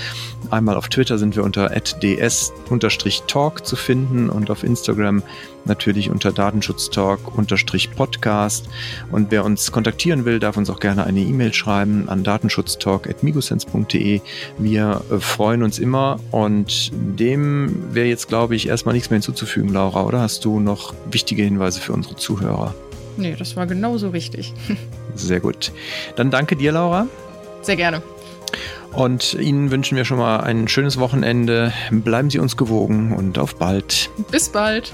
Einmal 0.49 0.75
auf 0.75 0.89
Twitter 0.89 1.19
sind 1.19 1.35
wir 1.35 1.43
unter 1.43 1.69
ds-talk 1.69 2.23
zu 3.63 3.75
finden 3.75 4.31
und 4.31 4.49
auf 4.49 4.63
Instagram 4.63 5.18
natürlich 5.65 6.09
unter 6.09 6.31
Datenschutztalk-podcast. 6.31 8.69
Und 9.11 9.31
wer 9.31 9.43
uns 9.45 9.71
kontaktieren 9.71 10.25
will, 10.25 10.39
darf 10.39 10.57
uns 10.57 10.69
auch 10.69 10.79
gerne 10.79 11.05
eine 11.05 11.21
E-Mail 11.21 11.53
schreiben 11.53 12.09
an 12.09 12.23
datenschutztalk.migosense.de. 12.23 14.21
Wir 14.57 15.01
äh, 15.11 15.19
freuen 15.19 15.63
uns 15.63 15.79
immer 15.79 16.19
und 16.31 16.91
dem 16.93 17.93
wäre 17.93 18.07
jetzt, 18.07 18.27
glaube 18.27 18.55
ich, 18.55 18.67
erstmal 18.67 18.93
nichts 18.93 19.09
mehr 19.09 19.17
hinzuzufügen, 19.17 19.73
Laura, 19.73 20.03
oder 20.03 20.21
hast 20.21 20.45
du 20.45 20.59
noch 20.59 20.93
wichtige 21.09 21.43
Hinweise 21.43 21.79
für 21.79 21.93
unsere 21.93 22.15
Zuhörer? 22.15 22.75
Nee, 23.17 23.35
das 23.37 23.55
war 23.55 23.67
genauso 23.67 24.09
richtig. 24.09 24.53
Sehr 25.15 25.39
gut. 25.39 25.71
Dann 26.15 26.31
danke 26.31 26.55
dir, 26.55 26.71
Laura. 26.71 27.07
Sehr 27.61 27.75
gerne. 27.75 28.01
Und 28.93 29.35
Ihnen 29.35 29.71
wünschen 29.71 29.95
wir 29.95 30.05
schon 30.05 30.17
mal 30.17 30.37
ein 30.37 30.67
schönes 30.67 30.99
Wochenende. 30.99 31.73
Bleiben 31.91 32.29
Sie 32.29 32.39
uns 32.39 32.57
gewogen 32.57 33.15
und 33.15 33.37
auf 33.37 33.55
bald. 33.55 34.09
Bis 34.31 34.49
bald. 34.49 34.93